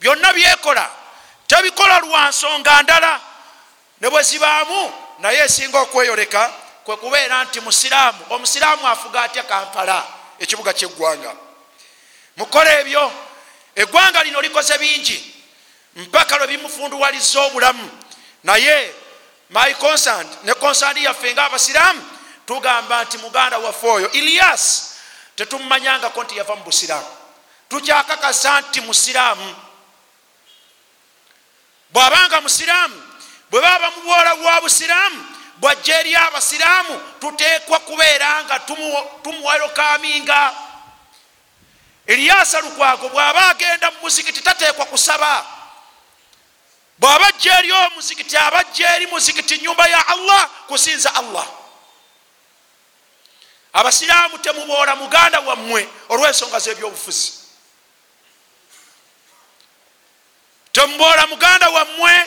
byonna 0.00 0.32
byekola 0.32 0.90
tebikola 1.46 1.98
lwa 1.98 2.28
nsonga 2.28 2.82
ndala 2.82 3.20
ne 4.00 4.10
bwe 4.10 4.22
zibaamu 4.22 4.92
naye 5.18 5.38
esinga 5.44 5.78
okweyoleka 5.80 6.52
kwe 6.84 6.96
kubeera 6.96 7.44
nti 7.44 7.60
musiraamu 7.60 8.18
omusiraamu 8.30 8.88
afuga 8.88 9.22
atya 9.22 9.42
kampala 9.42 10.04
ekibuga 10.38 10.72
kyeggwanga? 10.72 11.34
Mukola 12.36 12.80
ebyo 12.80 13.12
eggwanga 13.74 14.24
lino 14.24 14.40
likoze 14.40 14.78
bingi 14.78 15.31
mpaka 15.96 16.38
lwe 16.38 16.46
bimufunduwaliza 16.46 17.40
obulamu. 17.40 17.90
Naye 18.44 18.94
my 19.50 19.74
consant 19.74 20.28
ne 20.44 20.54
konsandi 20.54 21.04
yaffe 21.04 21.32
nga 21.32 21.44
abasiraamu 21.44 22.02
tugamba 22.46 23.04
nti 23.04 23.18
muganda 23.18 23.58
waffe 23.58 23.86
oyo 23.86 24.10
iliyas 24.12 24.94
tetumumanyangako 25.36 26.24
nti 26.24 26.36
yava 26.36 26.56
mu 26.56 26.64
busiraamu. 26.64 27.06
Tukyakakasa 27.68 28.60
nti 28.60 28.80
musiraamu. 28.80 29.56
Bwabanga 31.90 32.40
musiraamu 32.40 33.02
bwe 33.50 33.60
baba 33.60 33.90
mubwola 33.90 34.36
bwa 34.36 34.60
busiraamu 34.60 35.26
bwajja 35.56 36.00
eri 36.00 36.16
abasiraamu 36.16 37.00
tuteekwa 37.20 37.78
kubeera 37.78 38.44
nga 38.44 38.60
tumuwerokaminga 39.22 40.54
eriyasa 42.06 42.60
lukwago 42.60 43.08
bw'aba 43.08 43.48
agenda 43.48 43.90
mu 43.90 43.96
muzikiti 44.02 44.40
tateekwa 44.40 44.86
kusaba 44.86 45.46
bw'aba 47.02 47.26
ajja 47.26 47.58
eri 47.58 47.72
omuzikiti 47.72 48.36
aba 48.36 48.58
ajja 48.58 48.96
eri 48.96 49.06
muzikiti 49.06 49.58
nyumba 49.58 49.86
ya 49.86 50.06
allah 50.08 50.50
kusinza 50.68 51.14
allah. 51.14 51.46
Abasiraamu 53.72 54.38
temuboola 54.38 54.96
muganda 54.96 55.40
wammwe 55.40 55.88
olw'ensonga 56.08 56.58
z'ebyobufuzi. 56.58 57.32
Temuboola 60.72 61.26
muganda 61.26 61.68
wammwe 61.68 62.26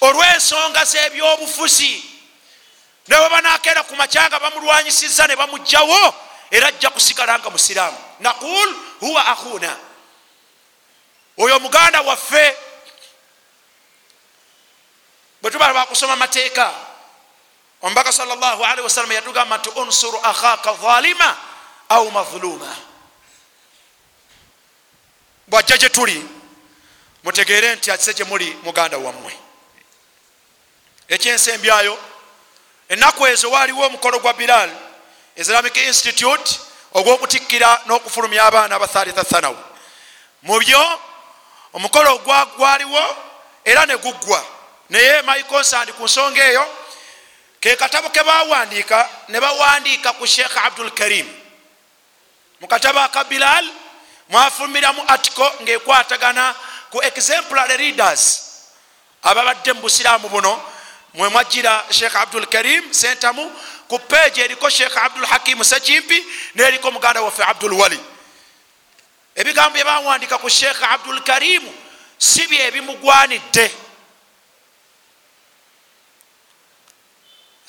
olw'ensonga 0.00 0.84
z'ebyobufuzi. 0.84 2.04
Newe 3.08 3.28
banakeera 3.28 3.82
ku 3.82 3.96
macyanga 3.96 4.38
bamulwanyisiza 4.38 5.26
ne 5.26 5.36
bamugjawo 5.36 6.14
era 6.50 6.66
ajja 6.68 6.90
kusigala 6.90 7.38
nga 7.38 7.50
musiraamu. 7.50 7.98
Naqul 8.20 8.74
huwa 9.00 9.26
akhuna. 9.26 9.76
Oyo 11.38 11.58
muganda 11.60 12.00
waffe 12.00 12.56
bwe 15.42 15.50
tubala 15.50 15.74
bakusoma 15.74 16.16
mateeka 16.16 16.74
omubaka 17.82 18.12
salllahalihi 18.12 18.82
wasalama 18.82 19.14
yatugamba 19.14 19.58
nti 19.58 19.68
unsuru 19.68 20.18
akhaka 20.22 20.74
zalima 20.74 21.36
au 21.88 22.10
mazuluma 22.10 22.76
bwajja 25.48 25.76
gye 25.78 25.88
tuli 25.88 26.24
mutegeere 27.24 27.74
nti 27.76 27.90
akise 27.90 28.14
gye 28.14 28.24
muli 28.24 28.56
muganda 28.62 28.98
wammwe. 28.98 29.38
Ekyensembyayo 31.08 31.98
ennaku 32.88 33.26
ezo 33.26 33.50
waaliwo 33.50 33.86
omukolo 33.86 34.18
gwa 34.18 34.32
bilal 34.32 34.70
islamic 35.36 35.76
institute 35.76 36.60
ogw'okutikkira 36.94 37.80
n'okufulumya 37.86 38.44
abaana 38.44 38.76
abathalitha 38.76 39.24
thanawu. 39.24 39.58
Mu 40.42 40.58
byo 40.58 41.00
omukolo 41.72 42.18
gwaliwo 42.56 43.16
era 43.64 43.86
ne 43.86 43.96
guggwa 43.96 44.44
naye 44.90 45.22
my 45.22 45.42
consand 45.42 45.90
ku 45.92 46.04
nsonga 46.04 46.44
eyo 46.48 46.64
ke 47.60 47.76
katabo 47.76 48.08
ke 48.08 48.22
bawandiika 48.24 49.08
ne 49.28 49.40
bawandiika 49.40 50.12
ku 50.12 50.26
sheekh 50.26 50.56
abdul 50.66 50.90
karim. 50.90 51.26
Mu 52.60 52.66
katabo 52.68 52.98
aka 52.98 53.24
bilal 53.24 53.64
mwafulumiramu 54.28 55.02
atiko 55.08 55.52
ng'ekwatagana 55.62 56.54
ku 56.90 57.02
exemplary 57.02 57.76
readers 57.76 58.42
ababadde 59.22 59.72
mu 59.72 59.80
busiraamu 59.80 60.28
buno 60.28 60.62
mwe 61.14 61.28
mwajjira 61.28 61.84
sheekh 61.90 62.16
abdul 62.16 62.46
karim 62.46 62.92
sentamu 62.94 63.52
ku 63.88 63.98
peegi 63.98 64.40
eriko 64.40 64.70
sheekh 64.70 64.96
abdul 64.96 65.26
hakimu 65.26 65.64
sakimpi 65.64 66.24
neriko 66.54 66.90
muganda 66.90 67.22
waffe 67.22 67.42
abdul 67.44 67.72
wali. 67.72 68.00
Ebigambo 69.36 69.70
byebawandika 69.74 70.38
ku 70.38 70.48
sheekh 70.50 70.82
abdul 70.82 71.20
karimu 71.22 71.74
si 72.18 72.46
byebimugwanidde 72.46 73.70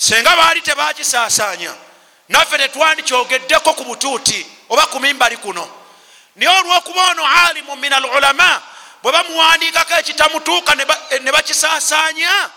senga 0.01 0.35
baali 0.35 0.61
tebakisasanya 0.61 1.73
naffe 2.29 2.57
tetwandikyogeddeko 2.57 3.73
ku 3.73 3.83
butuuti 3.83 4.45
oba 4.69 4.85
ku 4.85 4.99
mimbali 4.99 5.37
kuno. 5.37 5.69
Naye 6.35 6.59
olwokuba 6.59 7.11
ono 7.11 7.27
alimu 7.27 7.75
min 7.75 7.93
al 7.93 8.05
ulama 8.05 8.61
bwe 9.03 9.11
bamuwandikako 9.11 9.93
ekitamutuuka 9.93 10.75
ne 11.21 11.31
bakisasanya 11.31 12.49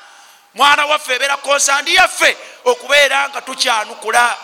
mwana 0.55 0.87
waffe 0.87 1.15
ebeera 1.15 1.37
konsandi 1.37 1.95
yaffe 1.95 2.37
okubeera 2.65 3.29
nga 3.29 3.41
tukyanukula. 3.41 4.37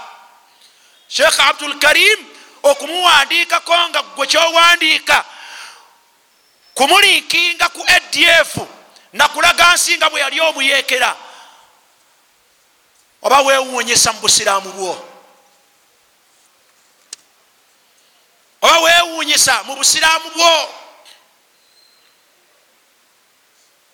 Sheekh 1.09 1.41
abdul 1.41 1.79
karim 1.79 2.19
okumuwandiikako 2.63 3.89
nga 3.89 4.03
gwe 4.03 4.27
kyowandiika 4.27 5.25
kumulinkinga 6.75 7.69
ku 7.69 7.85
adf 7.97 8.57
nakulaga 9.13 9.75
nsi 9.75 9.97
nga 9.97 10.11
bwe 10.11 10.21
yali 10.21 10.41
omuyekera 10.41 11.17
oba 13.23 13.41
wewunyisa 13.41 14.13
mu 14.13 14.21
busiraamu 14.21 14.73
bwo. 14.73 15.07
Oba 18.63 18.79
wewunyisa 18.81 19.63
mu 19.63 19.77
busiraamu 19.77 20.31
bwo. 20.31 20.75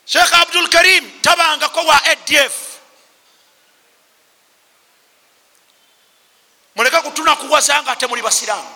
Sheekh 0.07 0.33
abdul 0.35 0.69
karim 0.69 1.21
tabangako 1.21 1.85
wa 1.85 2.05
adf 2.05 2.55
muleke 6.75 7.01
kutunakuwaza 7.01 7.83
nga 7.83 7.93
ate 7.93 8.07
muli 8.07 8.23
basiraamu. 8.23 8.75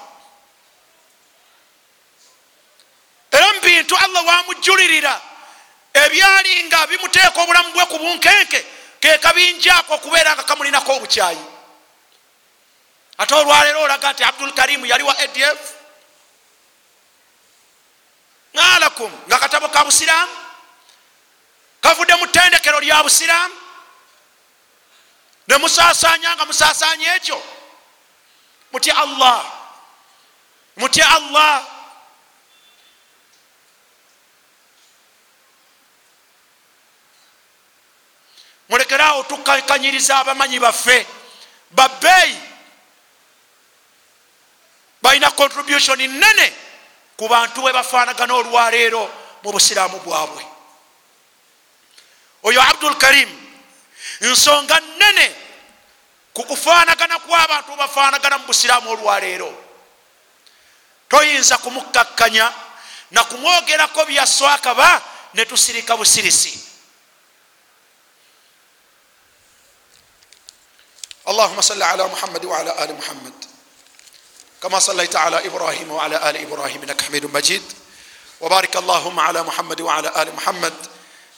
Era 3.31 3.53
mu 3.53 3.61
bintu 3.61 3.97
allah 3.97 4.27
wamujulirira 4.27 5.21
ebyali 5.95 6.65
nga 6.65 6.87
bimuteeka 6.87 7.43
obulamu 7.43 7.71
bwe 7.73 7.87
ku 7.87 7.99
bunkenke 7.99 8.80
ke 9.01 9.19
kabinjako 9.19 9.95
okubeera 9.95 10.35
nga 10.37 10.45
kamulinako 10.45 10.93
obukyayi. 10.97 11.45
Ate 13.19 13.35
olwaleero 13.35 13.83
olaga 13.83 14.13
nti 14.13 14.25
abdul 14.25 14.53
karimu 14.53 14.87
yali 14.87 15.05
wa 15.05 15.19
adf 15.19 15.61
ngalakum 18.55 19.13
nga 19.29 19.39
katabo 19.39 19.69
ka 19.69 19.85
busiraamu? 19.85 20.37
Kavudde 21.81 22.15
mu 22.15 22.27
ttendekero 22.27 22.81
lya 22.81 23.03
busiraamu? 23.03 23.55
Ne 25.49 25.57
musasanya 25.57 26.37
nga 26.37 26.45
musasanya 26.45 27.17
ekyo? 27.17 27.41
Mutya 28.73 28.95
allah. 28.97 29.43
Mutya 30.77 31.09
allah 31.09 31.70
mulekerawo 38.71 39.23
tukakanyiriza 39.23 40.19
abamanyi 40.19 40.59
baffe. 40.59 41.07
Babbeeyi 41.71 42.39
balina 45.03 45.31
contribution 45.31 45.99
nene 45.99 46.53
ku 47.17 47.29
bantu 47.29 47.61
bwe 47.61 47.73
bafaanagana 47.73 48.35
olwaleero 48.35 49.11
mu 49.43 49.53
busiraamu 49.53 49.99
bwabwe. 50.01 50.47
Oyo 52.43 52.63
abdul 52.63 52.95
karim 52.97 53.29
nsonga 54.21 54.81
nene 54.99 55.35
ku 56.33 56.43
kufaanagana 56.45 57.19
kw'abantu 57.19 57.77
bafaanagana 57.77 58.39
mu 58.39 58.47
busiraamu 58.47 58.91
olwaleero 58.91 59.51
toyinza 61.09 61.59
kumukkakkanya 61.59 62.53
nakumwogerako 63.11 64.05
byaswakaba 64.05 65.03
netusirika 65.35 65.97
busirisi 65.97 66.70
اللهم 71.41 71.61
صل 71.61 71.83
على 71.83 72.05
محمد 72.07 72.45
وعلى 72.45 72.85
ال 72.85 72.97
محمد 72.97 73.33
كما 74.63 74.79
صليت 74.79 75.17
على 75.17 75.47
ابراهيم 75.47 75.91
وعلى 75.91 76.31
ال 76.31 76.37
ابراهيم 76.37 76.83
انك 76.83 77.01
حميد 77.01 77.27
مجيد 77.27 77.63
وبارك 78.41 78.77
اللهم 78.77 79.21
على 79.21 79.43
محمد 79.43 79.81
وعلى 79.81 80.23
ال 80.23 80.35
محمد 80.37 80.73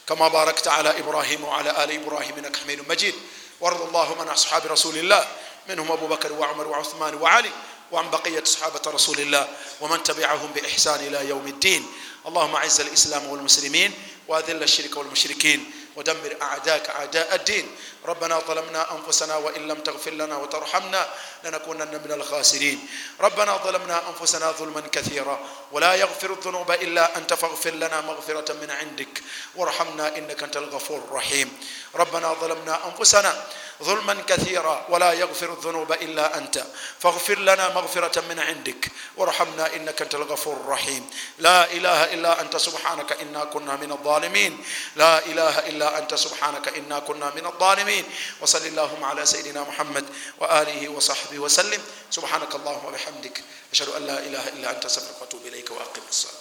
كما 0.07 0.27
باركت 0.27 0.67
على 0.67 0.99
ابراهيم 0.99 1.43
وعلى 1.43 1.83
ال 1.83 1.91
ابراهيم 1.91 2.35
انك 2.37 2.55
حميد 2.57 2.89
مجيد 2.89 3.15
وارض 3.61 3.81
اللهم 3.81 4.19
عن 4.19 4.27
اصحاب 4.27 4.65
رسول 4.65 4.97
الله 4.97 5.27
منهم 5.69 5.91
ابو 5.91 6.07
بكر 6.07 6.33
وعمر 6.33 6.67
وعثمان 6.67 7.15
وعلي 7.15 7.51
وعن 7.91 8.09
بقيه 8.11 8.43
صحابه 8.43 8.81
رسول 8.87 9.19
الله 9.19 9.47
ومن 9.81 10.03
تبعهم 10.03 10.51
باحسان 10.51 10.99
الى 10.99 11.29
يوم 11.29 11.47
الدين 11.47 11.87
اللهم 12.27 12.55
اعز 12.55 12.81
الاسلام 12.81 13.27
والمسلمين 13.27 13.91
واذل 14.27 14.63
الشرك 14.63 14.97
والمشركين 14.97 15.71
ودمر 15.95 16.37
اعداءك 16.41 16.89
اعداء 16.89 17.35
الدين 17.35 17.75
ربنا 18.05 18.39
ظلمنا 18.39 18.91
أنفسنا 18.91 19.35
وإن 19.35 19.67
لم 19.67 19.79
تغفر 19.79 20.11
لنا 20.11 20.37
وترحمنا 20.37 21.07
لنكونن 21.43 22.01
من 22.05 22.11
الخاسرين. 22.11 22.87
ربنا 23.21 23.57
ظلمنا 23.57 24.01
أنفسنا 24.09 24.51
ظلما 24.51 24.83
كثيرا 24.91 25.39
ولا 25.71 25.93
يغفر 25.93 26.31
الذنوب 26.31 26.71
إلا 26.71 27.17
أنت 27.17 27.33
فاغفر 27.33 27.71
لنا 27.71 28.01
مغفرة 28.01 28.53
من 28.53 28.71
عندك. 28.71 29.23
وارحمنا 29.55 30.17
إنك 30.17 30.43
أنت 30.43 30.57
الغفور 30.57 30.97
الرحيم. 30.97 31.47
ربنا 31.95 32.33
ظلمنا 32.33 32.79
أنفسنا 32.87 33.43
ظلما 33.83 34.23
كثيرا 34.27 34.85
ولا 34.89 35.13
يغفر 35.13 35.53
الذنوب 35.53 35.91
إلا 35.91 36.37
أنت 36.37 36.63
فاغفر 36.99 37.39
لنا 37.39 37.69
مغفرة 37.69 38.21
من 38.29 38.39
عندك. 38.39 38.91
وارحمنا 39.17 39.75
إنك 39.75 40.01
أنت 40.01 40.15
الغفور 40.15 40.55
الرحيم. 40.55 41.09
لا 41.39 41.71
إله 41.71 42.13
إلا 42.13 42.41
أنت 42.41 42.57
سبحانك 42.57 43.11
إنا 43.21 43.43
كنا 43.43 43.75
من 43.75 43.91
الظالمين. 43.91 44.63
لا 44.95 45.25
إله 45.25 45.59
إلا 45.69 45.97
أنت 45.97 46.15
سبحانك 46.15 46.77
إنا 46.77 46.99
كنا 46.99 47.31
من 47.35 47.45
الظالمين. 47.45 47.92
العالمين 47.93 48.05
وصل 48.41 48.65
اللهم 48.65 49.03
على 49.03 49.25
سيدنا 49.25 49.61
محمد 49.61 50.05
وآله 50.39 50.89
وصحبه 50.89 51.39
وسلم. 51.39 51.81
سبحانك 52.11 52.55
اللهم 52.55 52.85
وبحمدك 52.85 53.43
أشهد 53.71 53.89
أن 53.89 54.07
لا 54.07 54.19
إله 54.19 54.47
إلا 54.49 54.71
أنت 54.71 54.85
أستغفرك 54.85 55.21
وأتوب 55.21 55.45
إليك 55.45 55.71
وأقم 55.71 56.01
الصلاة. 56.09 56.31